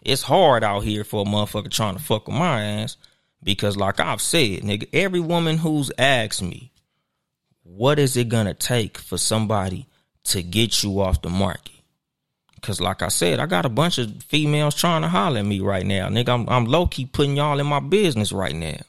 [0.02, 2.98] It's hard out here for a motherfucker trying to fuck with my ass.
[3.42, 6.72] Because, like I've said, nigga, every woman who's asked me,
[7.64, 9.88] what is it gonna take for somebody
[10.26, 11.75] to get you off the market?
[12.66, 15.60] Cause like I said, I got a bunch of females trying to holler at me
[15.60, 16.08] right now.
[16.08, 18.80] Nigga, I'm, I'm low key putting y'all in my business right now.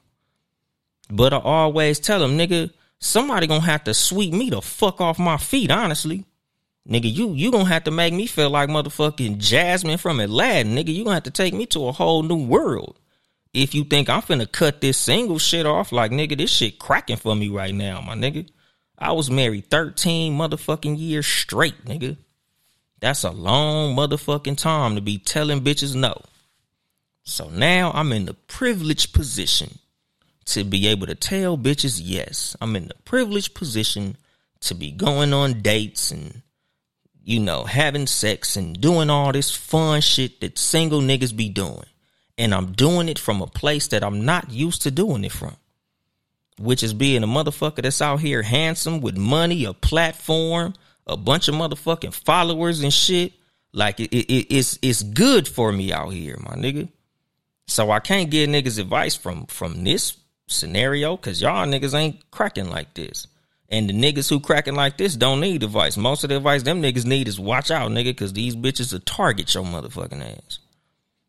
[1.10, 2.70] But I always tell them, nigga,
[3.00, 6.24] somebody gonna have to sweep me the fuck off my feet, honestly.
[6.88, 10.74] Nigga, you you gonna have to make me feel like motherfucking Jasmine from Aladdin.
[10.74, 12.98] Nigga, you gonna have to take me to a whole new world.
[13.52, 17.18] If you think I'm finna cut this single shit off, like nigga, this shit cracking
[17.18, 18.48] for me right now, my nigga.
[18.98, 22.16] I was married 13 motherfucking years straight, nigga.
[23.01, 26.22] That's a long motherfucking time to be telling bitches no.
[27.24, 29.78] So now I'm in the privileged position
[30.47, 32.57] to be able to tell bitches yes.
[32.61, 34.16] I'm in the privileged position
[34.61, 36.42] to be going on dates and,
[37.22, 41.84] you know, having sex and doing all this fun shit that single niggas be doing.
[42.38, 45.57] And I'm doing it from a place that I'm not used to doing it from
[46.59, 50.74] which is being a motherfucker that's out here handsome with money, a platform,
[51.07, 53.32] a bunch of motherfucking followers and shit.
[53.72, 56.88] Like it, it, it's it's good for me out here, my nigga.
[57.66, 62.70] So I can't give niggas advice from from this scenario because y'all niggas ain't cracking
[62.70, 63.26] like this.
[63.68, 65.96] And the niggas who cracking like this don't need advice.
[65.96, 69.00] Most of the advice them niggas need is watch out, nigga, because these bitches will
[69.00, 70.61] target your motherfucking ass.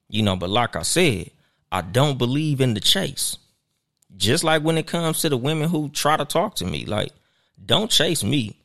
[0.07, 1.31] You know, but like I said,
[1.71, 3.37] I don't believe in the chase.
[4.15, 7.11] Just like when it comes to the women who try to talk to me, like,
[7.63, 8.55] don't chase me.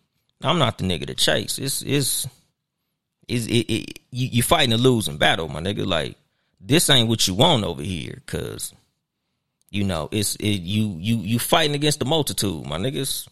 [0.42, 1.58] I'm not the nigga to chase.
[1.58, 2.26] It's it's
[3.28, 5.86] is it, it, you you fighting a losing battle, my nigga.
[5.86, 6.16] Like
[6.60, 8.74] this ain't what you want over here, cause
[9.70, 13.28] you know it's it, you you you fighting against the multitude, my niggas.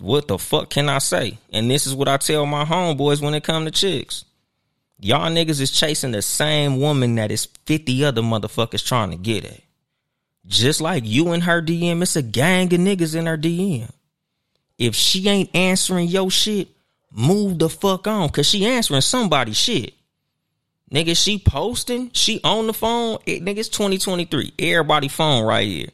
[0.00, 1.38] What the fuck can I say?
[1.52, 4.24] And this is what I tell my homeboys when it come to chicks.
[5.00, 9.44] Y'all niggas is chasing the same woman that is 50 other motherfuckers trying to get
[9.44, 9.60] at.
[10.46, 13.90] Just like you in her DM, it's a gang of niggas in her DM.
[14.78, 16.68] If she ain't answering your shit,
[17.10, 18.28] move the fuck on.
[18.30, 19.94] Cause she answering somebody's shit.
[20.92, 23.18] Nigga, she posting, she on the phone.
[23.26, 24.52] It, nigga, it's 2023.
[24.58, 25.88] Everybody phone right here.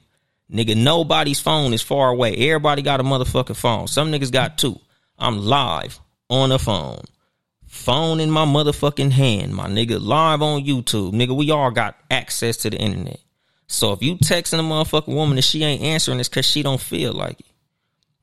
[0.52, 2.34] Nigga, nobody's phone is far away.
[2.34, 3.86] Everybody got a motherfucking phone.
[3.86, 4.78] Some niggas got two.
[5.18, 7.02] I'm live on the phone.
[7.66, 10.00] Phone in my motherfucking hand, my nigga.
[10.00, 11.12] Live on YouTube.
[11.12, 13.20] Nigga, we all got access to the internet.
[13.68, 16.80] So if you texting a motherfucking woman and she ain't answering, it's cause she don't
[16.80, 17.46] feel like it.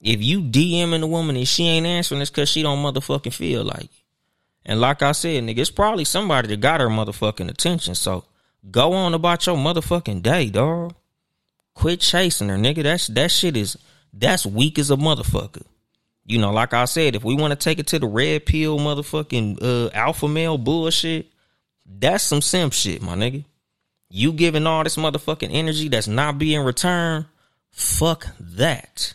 [0.01, 3.63] If you DMing a woman and she ain't answering, it's cause she don't motherfucking feel
[3.63, 3.89] like it.
[4.67, 7.95] And like I said, nigga, it's probably somebody that got her motherfucking attention.
[7.95, 8.25] So
[8.69, 10.93] go on about your motherfucking day, dog.
[11.73, 12.83] Quit chasing her, nigga.
[12.83, 13.77] That's that shit is
[14.13, 15.63] that's weak as a motherfucker.
[16.25, 18.77] You know, like I said, if we want to take it to the red pill
[18.77, 21.27] motherfucking uh alpha male bullshit,
[21.85, 23.45] that's some simp shit, my nigga.
[24.09, 27.25] You giving all this motherfucking energy that's not being returned,
[27.71, 29.13] fuck that.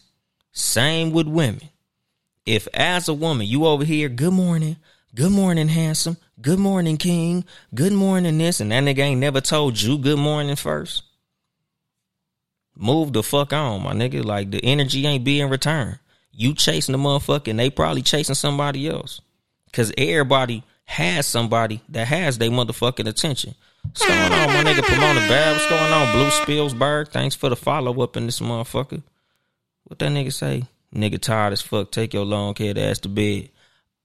[0.53, 1.69] Same with women.
[2.45, 4.77] If as a woman you over here, good morning,
[5.15, 7.45] good morning, handsome, good morning, king,
[7.75, 11.05] good morning, this, and that nigga ain't never told you good morning first.
[12.77, 14.25] Move the fuck on, my nigga.
[14.25, 15.99] Like the energy ain't being returned.
[16.33, 19.21] You chasing the motherfucker and they probably chasing somebody else.
[19.73, 23.55] Cause everybody has somebody that has their motherfucking attention.
[23.85, 25.53] What's going on, my nigga Pomona Bad?
[25.53, 27.09] What's going on, Blue Spillsberg?
[27.09, 29.03] Thanks for the follow up in this motherfucker.
[29.93, 30.65] What that nigga say?
[30.95, 31.91] Nigga tired as fuck.
[31.91, 33.51] Take your long head ass to bed.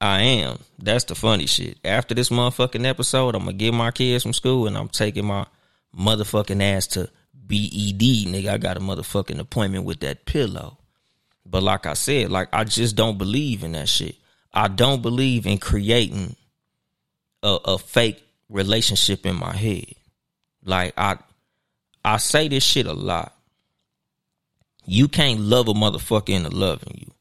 [0.02, 0.60] I am.
[0.78, 1.78] That's the funny shit.
[1.86, 5.46] After this motherfucking episode, I'm gonna get my kids from school and I'm taking my
[5.98, 8.50] motherfucking ass to BED, nigga.
[8.50, 10.78] I got a motherfucking appointment with that pillow.
[11.46, 14.18] But like I said, like I just don't believe in that shit.
[14.54, 16.36] I don't believe in creating
[17.44, 19.94] a, a fake relationship in my head.
[20.66, 21.20] Like I
[22.04, 23.37] I say this shit a lot.
[24.90, 27.12] You can't love a motherfucker into loving you.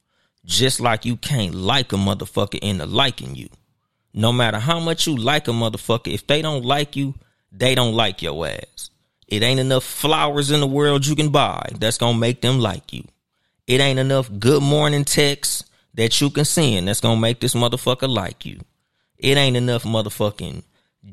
[0.44, 3.48] Just like you can't like a motherfucker into liking you.
[4.14, 7.14] No matter how much you like a motherfucker, if they don't like you,
[7.50, 8.90] they don't like your ass.
[9.26, 12.92] It ain't enough flowers in the world you can buy that's gonna make them like
[12.92, 13.02] you.
[13.66, 15.64] It ain't enough good morning texts
[15.94, 18.60] that you can send that's gonna make this motherfucker like you.
[19.18, 20.62] It ain't enough motherfucking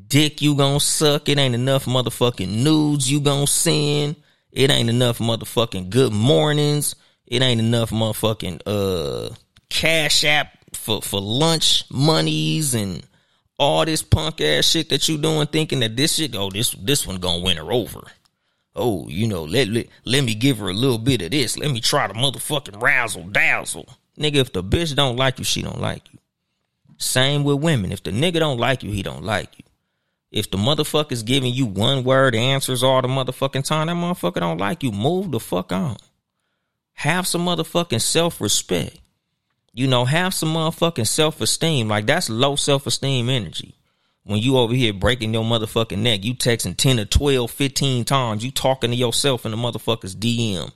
[0.06, 1.28] dick you gonna suck.
[1.28, 4.14] It ain't enough motherfucking nudes you gonna send.
[4.54, 6.94] It ain't enough motherfucking good mornings.
[7.26, 9.34] It ain't enough motherfucking uh
[9.68, 13.04] cash app for for lunch monies and
[13.58, 17.04] all this punk ass shit that you doing, thinking that this shit, oh, this this
[17.04, 18.02] one gonna win her over.
[18.76, 21.58] Oh, you know, let, let let me give her a little bit of this.
[21.58, 23.88] Let me try to motherfucking razzle dazzle.
[24.16, 26.20] Nigga, if the bitch don't like you, she don't like you.
[26.98, 27.90] Same with women.
[27.90, 29.64] If the nigga don't like you, he don't like you.
[30.34, 34.58] If the motherfucker's giving you one word answers all the motherfucking time, that motherfucker don't
[34.58, 34.90] like you.
[34.90, 35.96] Move the fuck on.
[36.94, 38.98] Have some motherfucking self respect.
[39.72, 41.86] You know, have some motherfucking self esteem.
[41.86, 43.76] Like that's low self esteem energy.
[44.24, 48.44] When you over here breaking your motherfucking neck, you texting 10 or 12, 15 times,
[48.44, 50.72] you talking to yourself in the motherfucker's DM.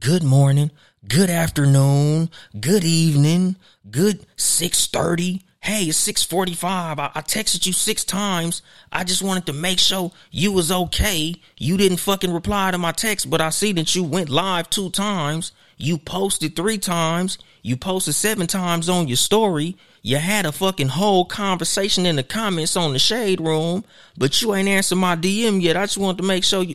[0.00, 0.70] Good morning,
[1.06, 3.56] good afternoon, good evening,
[3.90, 5.44] good 630.
[5.64, 6.98] Hey, it's 645.
[6.98, 8.60] I, I texted you six times.
[8.92, 11.36] I just wanted to make sure you was okay.
[11.56, 14.90] You didn't fucking reply to my text, but I see that you went live two
[14.90, 15.52] times.
[15.78, 17.38] You posted three times.
[17.62, 19.78] You posted seven times on your story.
[20.02, 23.86] You had a fucking whole conversation in the comments on the shade room,
[24.18, 25.78] but you ain't answered my DM yet.
[25.78, 26.74] I just wanted to make sure you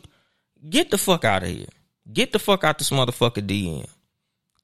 [0.68, 1.66] get the fuck out of here.
[2.12, 3.88] Get the fuck out this motherfucker DM.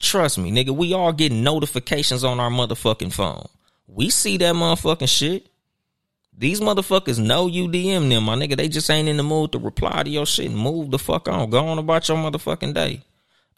[0.00, 3.46] Trust me, nigga, we all getting notifications on our motherfucking phone.
[3.86, 5.48] We see that motherfucking shit.
[6.38, 8.56] These motherfuckers know you DM them, my nigga.
[8.56, 11.48] They just ain't in the mood to reply to your shit move the fuck on.
[11.50, 13.02] Go on about your motherfucking day.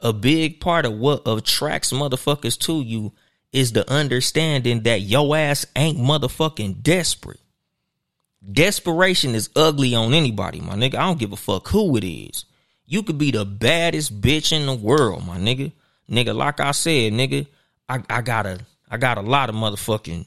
[0.00, 3.12] A big part of what attracts motherfuckers to you
[3.52, 7.40] is the understanding that your ass ain't motherfucking desperate.
[8.52, 10.94] Desperation is ugly on anybody, my nigga.
[10.94, 12.44] I don't give a fuck who it is.
[12.86, 15.72] You could be the baddest bitch in the world, my nigga.
[16.08, 17.46] Nigga, like I said, nigga,
[17.88, 18.60] I, I got a
[18.91, 20.26] I got a lot of motherfucking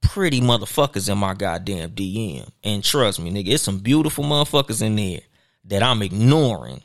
[0.00, 2.48] pretty motherfuckers in my goddamn DM.
[2.62, 5.20] And trust me, nigga, it's some beautiful motherfuckers in there
[5.64, 6.82] that I'm ignoring.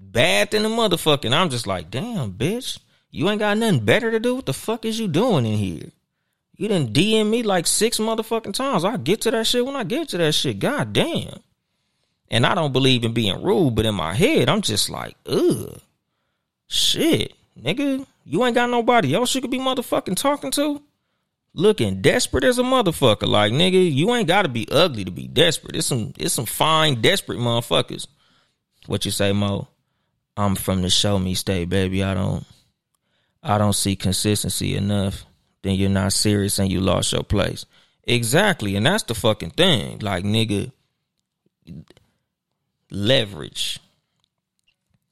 [0.00, 1.32] Bad than the motherfucking.
[1.32, 2.78] I'm just like, damn, bitch.
[3.10, 4.34] You ain't got nothing better to do.
[4.34, 5.90] What the fuck is you doing in here?
[6.56, 8.84] You didn't DM me like six motherfucking times.
[8.84, 10.58] I get to that shit when I get to that shit.
[10.58, 11.40] God damn.
[12.30, 15.78] And I don't believe in being rude, but in my head, I'm just like, ugh.
[16.68, 17.34] Shit.
[17.60, 20.82] Nigga, you ain't got nobody else you could be motherfucking talking to?
[21.54, 23.26] Looking desperate as a motherfucker.
[23.26, 25.76] Like, nigga, you ain't gotta be ugly to be desperate.
[25.76, 28.06] It's some it's some fine, desperate motherfuckers.
[28.86, 29.68] What you say, Mo?
[30.36, 32.02] I'm from the show me state, baby.
[32.02, 32.44] I don't
[33.42, 35.26] I don't see consistency enough.
[35.62, 37.66] Then you're not serious and you lost your place.
[38.04, 38.76] Exactly.
[38.76, 39.98] And that's the fucking thing.
[39.98, 40.72] Like, nigga,
[42.90, 43.78] leverage.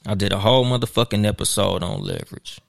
[0.06, 2.60] I did a whole motherfucking episode on leverage.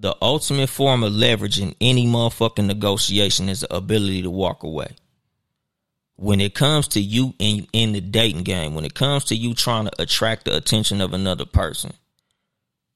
[0.00, 4.96] The ultimate form of leverage in any motherfucking negotiation is the ability to walk away.
[6.16, 9.52] When it comes to you in, in the dating game, when it comes to you
[9.52, 11.92] trying to attract the attention of another person,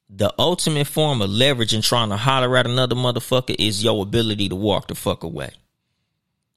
[0.08, 4.48] the ultimate form of leverage in trying to holler at another motherfucker is your ability
[4.48, 5.50] to walk the fuck away.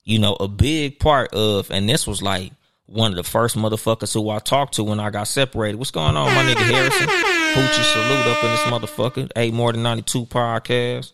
[0.06, 2.54] You know, a big part of, and this was like
[2.88, 5.78] one of the first motherfuckers who I talked to when I got separated.
[5.78, 7.08] What's going on, my nigga Harrison?
[7.08, 9.32] Hoochie salute up in this motherfucker.
[9.36, 11.12] Eight more than 92 podcast.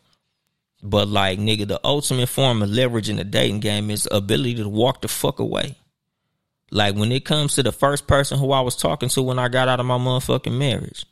[0.84, 4.70] But like, nigga, the ultimate form of leverage in the dating game is ability to
[4.70, 5.76] walk the fuck away.
[6.70, 9.48] Like when it comes to the first person who I was talking to when I
[9.48, 11.06] got out of my motherfucking marriage,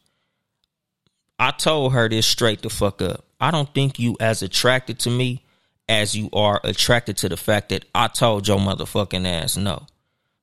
[1.39, 3.25] I told her this straight the fuck up.
[3.39, 5.43] I don't think you as attracted to me
[5.89, 9.87] as you are attracted to the fact that I told your motherfucking ass no.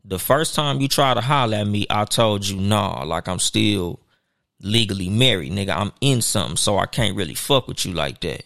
[0.05, 3.39] The first time you try to holler at me, I told you nah, like I'm
[3.39, 4.01] still
[4.61, 5.77] legally married, nigga.
[5.77, 8.45] I'm in something, so I can't really fuck with you like that.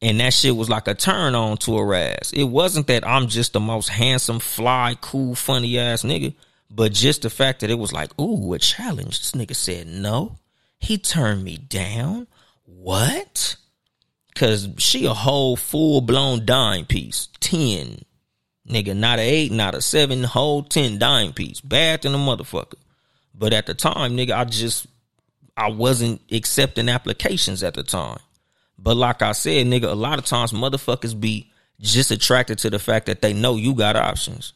[0.00, 2.32] And that shit was like a turn on to her ass.
[2.32, 6.34] It wasn't that I'm just the most handsome, fly, cool, funny ass nigga,
[6.70, 9.18] but just the fact that it was like, ooh, a challenge.
[9.18, 10.36] This nigga said no.
[10.78, 12.28] He turned me down.
[12.64, 13.56] What?
[14.36, 17.28] Cause she a whole full blown dime piece.
[17.40, 18.02] 10.
[18.68, 21.60] Nigga, not a eight, not a seven, whole 10 dime piece.
[21.60, 22.74] Bad than a motherfucker.
[23.34, 24.86] But at the time, nigga, I just
[25.56, 28.18] I wasn't accepting applications at the time.
[28.78, 31.50] But like I said, nigga, a lot of times motherfuckers be
[31.80, 34.52] just attracted to the fact that they know you got options.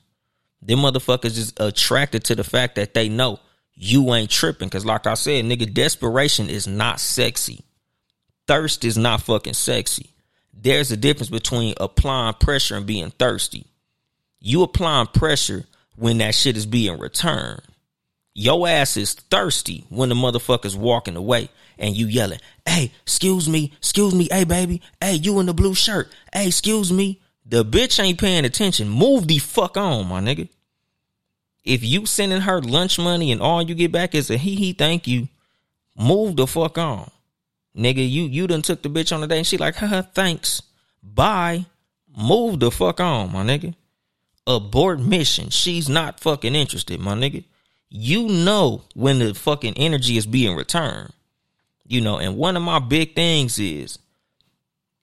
[0.60, 3.40] Them motherfuckers is attracted to the fact that they know
[3.74, 4.70] you ain't tripping.
[4.70, 7.64] Cause like I said, nigga, desperation is not sexy.
[8.46, 10.10] Thirst is not fucking sexy.
[10.52, 13.66] There's a difference between applying pressure and being thirsty.
[14.44, 15.64] You applying pressure
[15.96, 17.62] when that shit is being returned.
[18.34, 23.72] Your ass is thirsty when the motherfucker's walking away and you yelling, hey, excuse me,
[23.76, 27.20] excuse me, hey baby, hey, you in the blue shirt, hey, excuse me.
[27.46, 28.88] The bitch ain't paying attention.
[28.88, 30.48] Move the fuck on, my nigga.
[31.64, 34.72] If you sending her lunch money and all you get back is a hee hee
[34.72, 35.28] thank you,
[35.96, 37.10] move the fuck on.
[37.76, 40.62] Nigga, you you done took the bitch on the day and she like, haha, thanks.
[41.02, 41.66] Bye.
[42.16, 43.74] Move the fuck on, my nigga.
[44.46, 45.50] Abort mission.
[45.50, 47.44] She's not fucking interested, my nigga.
[47.88, 51.12] You know when the fucking energy is being returned.
[51.86, 53.98] You know, and one of my big things is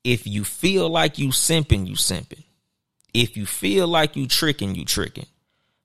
[0.03, 2.43] if you feel like you simping, you simping.
[3.13, 5.27] If you feel like you tricking, you tricking.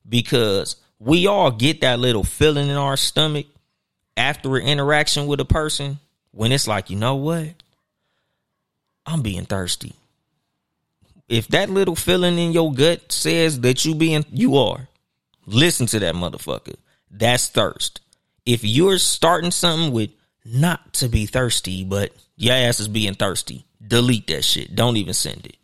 [0.09, 3.47] Because we all get that little feeling in our stomach
[4.17, 5.99] after an interaction with a person
[6.31, 7.55] when it's like, you know what?
[9.07, 9.95] I'm being thirsty.
[11.29, 14.89] If that little feeling in your gut says that you being you are,
[15.47, 16.77] listen to that motherfucker.
[17.11, 18.01] That's thirst.
[18.45, 20.11] If you're starting something with
[20.45, 24.75] not to be thirsty, but your ass is being thirsty, delete that shit.
[24.75, 25.57] Don't even send it.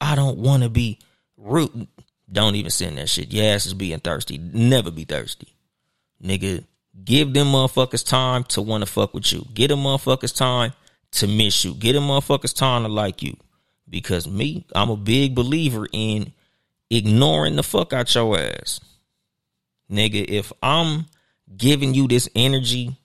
[0.00, 0.98] I don't want to be
[1.36, 1.88] rude.
[2.30, 3.32] Don't even send that shit.
[3.32, 4.38] Your ass is being thirsty.
[4.38, 5.54] Never be thirsty.
[6.22, 6.64] Nigga,
[7.04, 9.44] give them motherfuckers time to want to fuck with you.
[9.52, 10.72] Get them motherfuckers time
[11.12, 11.74] to miss you.
[11.74, 13.36] Get them motherfuckers time to like you.
[13.92, 16.32] Because me, I'm a big believer in
[16.90, 18.80] ignoring the fuck out your ass.
[19.90, 21.04] Nigga, if I'm
[21.54, 22.96] giving you this energy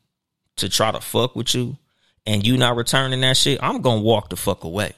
[0.55, 1.77] to try to fuck with you
[2.25, 4.93] and you not returning that shit, I'm gonna walk the fuck away.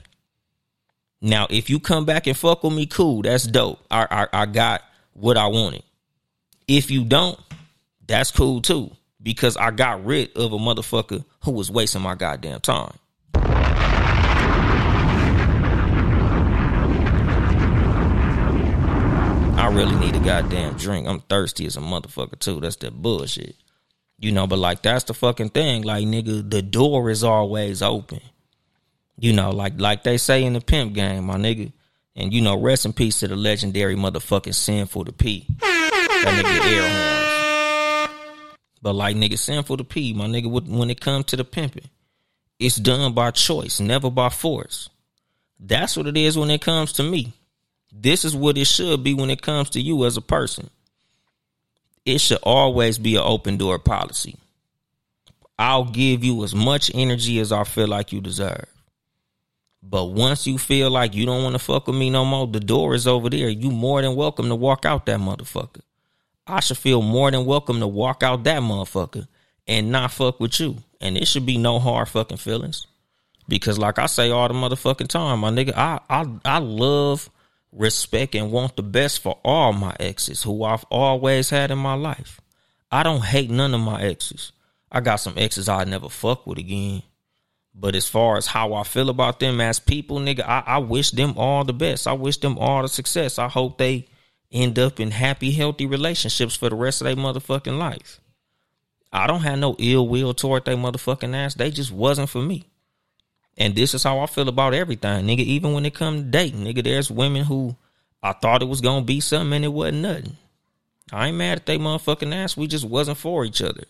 [1.21, 3.79] Now, if you come back and fuck with me, cool, that's dope.
[3.89, 4.83] I, I, I got
[5.13, 5.81] what I wanted.
[6.67, 7.37] If you don't,
[8.05, 8.91] that's cool too.
[9.21, 12.93] Because I got rid of a motherfucker who was wasting my goddamn time.
[19.69, 21.07] I really need a goddamn drink.
[21.07, 22.59] I'm thirsty as a motherfucker too.
[22.59, 23.55] That's that bullshit.
[24.17, 25.83] You know, but like that's the fucking thing.
[25.83, 28.19] Like nigga, the door is always open.
[29.19, 31.71] You know, like like they say in the pimp game, my nigga.
[32.15, 35.45] And you know, rest in peace to the legendary motherfucking sinful to P.
[35.59, 38.15] That nigga air horns.
[38.81, 41.89] But like nigga, sinful to P, my nigga, when it comes to the pimping,
[42.57, 44.89] it's done by choice, never by force.
[45.59, 47.33] That's what it is when it comes to me.
[47.91, 50.69] This is what it should be when it comes to you as a person.
[52.05, 54.37] It should always be an open door policy.
[55.57, 58.65] I'll give you as much energy as I feel like you deserve.
[59.81, 62.59] But once you feel like you don't want to fuck with me no more, the
[62.59, 63.49] door is over there.
[63.49, 65.81] You more than welcome to walk out that motherfucker.
[66.45, 69.27] I should feel more than welcome to walk out that motherfucker
[69.67, 70.77] and not fuck with you.
[70.99, 72.87] And it should be no hard fucking feelings.
[73.47, 77.29] Because like I say all the motherfucking time, my nigga, I I I love,
[77.71, 81.93] respect, and want the best for all my exes who I've always had in my
[81.93, 82.41] life.
[82.91, 84.51] I don't hate none of my exes.
[84.91, 87.03] I got some exes I never fuck with again.
[87.75, 91.11] But as far as how I feel about them as people, nigga, I, I wish
[91.11, 92.07] them all the best.
[92.07, 93.37] I wish them all the success.
[93.37, 94.07] I hope they
[94.51, 98.19] end up in happy, healthy relationships for the rest of their motherfucking life.
[99.13, 101.53] I don't have no ill will toward their motherfucking ass.
[101.53, 102.65] They just wasn't for me.
[103.59, 105.39] And this is how I feel about everything, nigga.
[105.39, 107.75] Even when it come to dating, nigga, there's women who
[108.23, 110.37] I thought it was gonna be something and it wasn't nothing.
[111.11, 112.55] I ain't mad at they motherfucking ass.
[112.55, 113.83] We just wasn't for each other.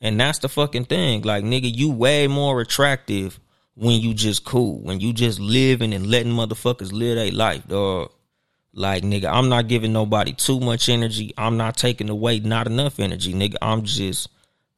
[0.00, 1.22] And that's the fucking thing.
[1.22, 3.40] Like, nigga, you way more attractive
[3.74, 4.78] when you just cool.
[4.80, 8.12] When you just living and letting motherfuckers live their life, dog.
[8.72, 11.34] Like, nigga, I'm not giving nobody too much energy.
[11.36, 13.56] I'm not taking away not enough energy, nigga.
[13.60, 14.28] I'm just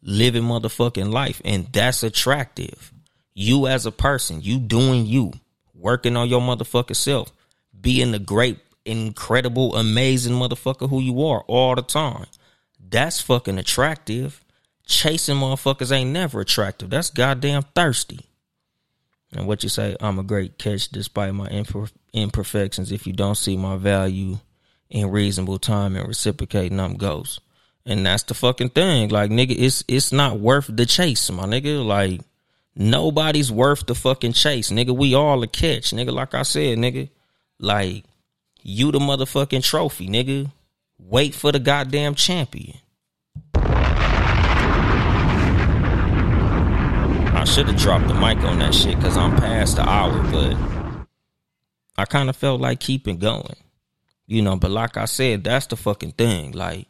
[0.02, 1.42] living motherfucking life.
[1.44, 2.92] And that's attractive.
[3.40, 5.32] You as a person, you doing you,
[5.74, 7.32] working on your motherfucker self,
[7.80, 12.26] being the great, incredible, amazing motherfucker who you are all the time.
[12.78, 14.44] That's fucking attractive.
[14.84, 16.90] Chasing motherfuckers ain't never attractive.
[16.90, 18.26] That's goddamn thirsty.
[19.32, 21.64] And what you say, I'm a great catch despite my
[22.12, 22.92] imperfections.
[22.92, 24.38] If you don't see my value
[24.90, 27.40] in reasonable time and reciprocating, I'm ghost.
[27.86, 29.08] And that's the fucking thing.
[29.08, 31.82] Like, nigga, it's it's not worth the chase, my nigga.
[31.82, 32.20] Like,
[32.74, 34.96] nobody's worth the fucking chase, nigga.
[34.96, 36.12] We all a catch, nigga.
[36.12, 37.10] Like I said, nigga.
[37.58, 38.04] Like,
[38.62, 40.50] you the motherfucking trophy, nigga.
[40.98, 42.78] Wait for the goddamn champion.
[47.34, 50.56] I should have dropped the mic on that shit because I'm past the hour, but
[51.96, 53.56] I kind of felt like keeping going.
[54.26, 56.52] You know, but like I said, that's the fucking thing.
[56.52, 56.86] Like,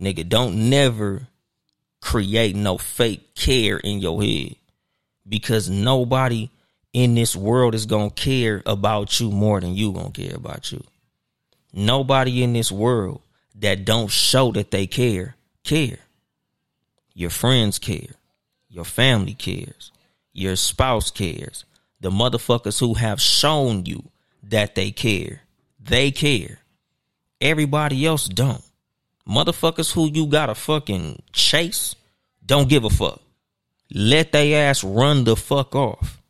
[0.00, 1.28] nigga, don't never
[2.00, 4.56] create no fake care in your head
[5.28, 6.50] because nobody
[6.92, 10.82] in this world is gonna care about you more than you gonna care about you.
[11.72, 13.20] Nobody in this world
[13.56, 15.36] that don't show that they care
[15.66, 15.98] care.
[17.12, 18.14] Your friends care.
[18.68, 19.90] Your family cares.
[20.32, 21.64] Your spouse cares.
[22.00, 24.04] The motherfuckers who have shown you
[24.44, 25.42] that they care,
[25.80, 26.60] they care.
[27.40, 28.62] Everybody else don't.
[29.28, 31.96] Motherfuckers who you gotta fucking chase
[32.44, 33.20] don't give a fuck.
[33.92, 36.20] Let they ass run the fuck off.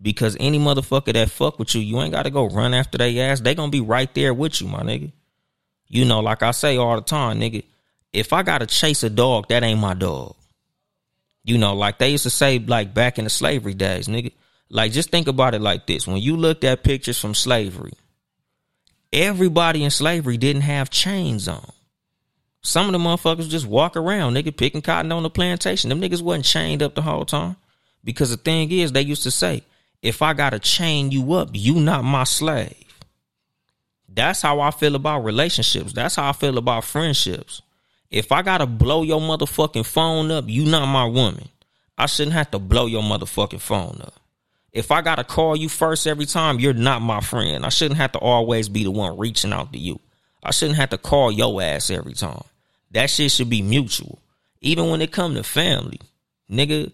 [0.00, 3.40] Because any motherfucker that fuck with you, you ain't gotta go run after they ass.
[3.40, 5.10] They gonna be right there with you, my nigga.
[5.88, 7.64] You know, like I say all the time, nigga,
[8.12, 10.36] if I gotta chase a dog, that ain't my dog.
[11.42, 14.32] You know, like they used to say, like back in the slavery days, nigga.
[14.70, 16.06] Like just think about it like this.
[16.06, 17.94] When you looked at pictures from slavery,
[19.12, 21.72] everybody in slavery didn't have chains on.
[22.68, 25.88] Some of the motherfuckers just walk around, nigga, picking cotton on the plantation.
[25.88, 27.56] Them niggas wasn't chained up the whole time.
[28.04, 29.62] Because the thing is, they used to say,
[30.02, 32.74] if I gotta chain you up, you not my slave.
[34.06, 35.94] That's how I feel about relationships.
[35.94, 37.62] That's how I feel about friendships.
[38.10, 41.48] If I gotta blow your motherfucking phone up, you not my woman.
[41.96, 44.20] I shouldn't have to blow your motherfucking phone up.
[44.74, 47.64] If I gotta call you first every time, you're not my friend.
[47.64, 50.00] I shouldn't have to always be the one reaching out to you.
[50.42, 52.44] I shouldn't have to call your ass every time.
[52.90, 54.18] That shit should be mutual.
[54.60, 56.00] Even when it come to family.
[56.50, 56.90] Nigga,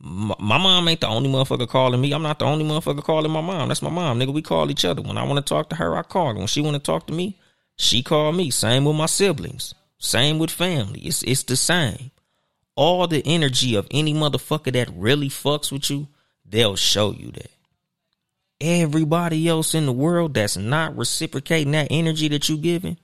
[0.00, 2.12] my, mom ain't the only motherfucker calling me.
[2.12, 3.68] I'm not the only motherfucker calling my mom.
[3.68, 4.32] That's my mom, nigga.
[4.32, 5.00] We call each other.
[5.00, 6.34] When I want to talk to her, I call her.
[6.34, 7.38] When she want to talk to me,
[7.76, 8.50] she call me.
[8.50, 9.74] Same with my siblings.
[9.98, 11.00] Same with family.
[11.00, 12.10] It's it's the same.
[12.76, 16.08] All the energy of any motherfucker that really fucks with you,
[16.44, 17.50] they'll show you that.
[18.60, 22.98] Everybody else in the world that's not reciprocating that energy that you giving,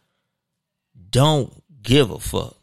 [1.11, 2.57] don't give a fuck.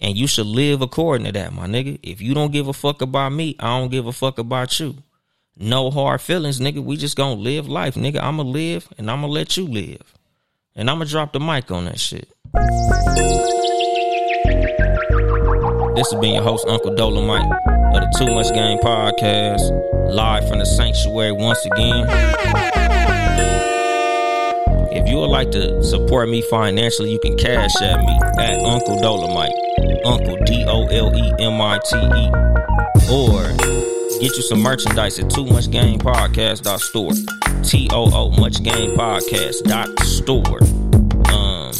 [0.00, 1.98] And you should live according to that, my nigga.
[2.02, 4.96] If you don't give a fuck about me, I don't give a fuck about you.
[5.56, 6.82] No hard feelings, nigga.
[6.82, 8.20] We just gonna live life, nigga.
[8.20, 10.14] I'ma live and I'ma let you live.
[10.74, 12.28] And I'ma drop the mic on that shit.
[15.94, 17.48] This has been your host, Uncle Dolemite
[17.94, 19.62] of the Too Much Game Podcast,
[20.12, 23.03] live from the sanctuary once again.
[24.96, 28.96] If you would like to support me financially, you can cash at me at Uncle
[28.98, 29.52] Dolemite,
[30.04, 32.30] Uncle D O L E M I T E,
[33.12, 33.42] or
[34.20, 37.10] get you some merchandise at Too Much Game Podcast store,
[37.64, 39.54] T O O Much Game Podcast
[40.04, 40.60] store.
[41.34, 41.72] Um,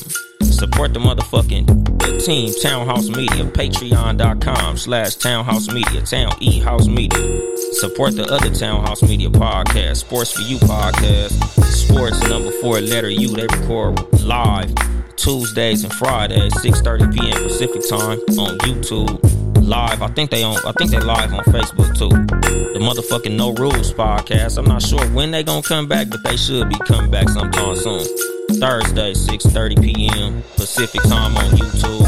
[0.42, 1.93] support the motherfucking
[2.24, 7.56] team, Townehouse Media, patreon.com slash Townehouse Media, Town E House Media.
[7.72, 11.32] Support the other Townehouse Media podcast, Sports for You podcast,
[11.64, 13.28] Sports number four letter U.
[13.28, 14.72] They record live
[15.16, 17.42] Tuesdays and Fridays, 6.30 p.m.
[17.42, 19.20] Pacific time on YouTube.
[19.62, 22.09] Live, I think they on I think they live on Facebook too.
[22.09, 24.56] The motherfucking No Rules podcast.
[24.56, 27.76] I'm not sure when they gonna come back, but they should be coming back sometime
[27.76, 28.34] soon.
[28.52, 30.42] Thursday, 6.30 p.m.
[30.56, 32.04] Pacific time on YouTube.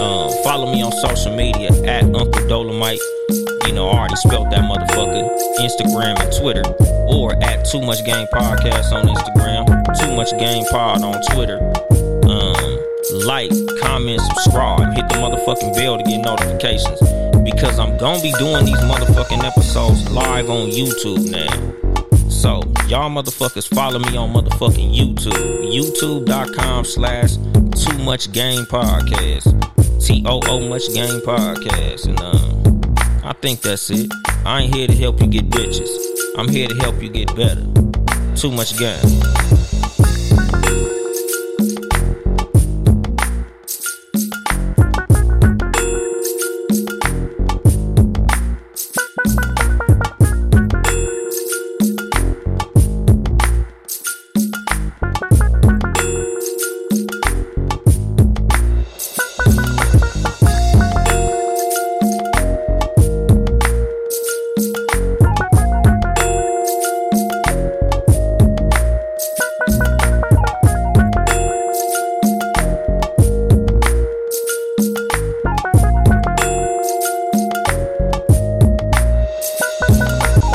[0.00, 3.00] Um, follow me on social media at Uncle Dolemite.
[3.66, 5.28] You know, I already spelt that motherfucker.
[5.58, 6.62] Instagram and Twitter.
[7.08, 9.66] Or at Too Much Game Podcast on Instagram.
[9.98, 11.58] Too Much Game Pod on Twitter.
[12.28, 12.78] Um,
[13.26, 14.94] like, comment, subscribe.
[14.94, 17.00] Hit the motherfucking bell to get notifications.
[17.42, 21.87] Because I'm gonna be doing these motherfucking episodes live on YouTube now.
[22.30, 25.72] So y'all motherfuckers follow me on motherfucking YouTube.
[25.72, 29.54] YouTube.com slash too much game podcast.
[30.04, 32.06] T-O-O much game podcast.
[32.06, 32.58] And um
[33.24, 34.10] I think that's it.
[34.46, 35.88] I ain't here to help you get bitches.
[36.38, 37.66] I'm here to help you get better.
[38.36, 39.47] Too much game.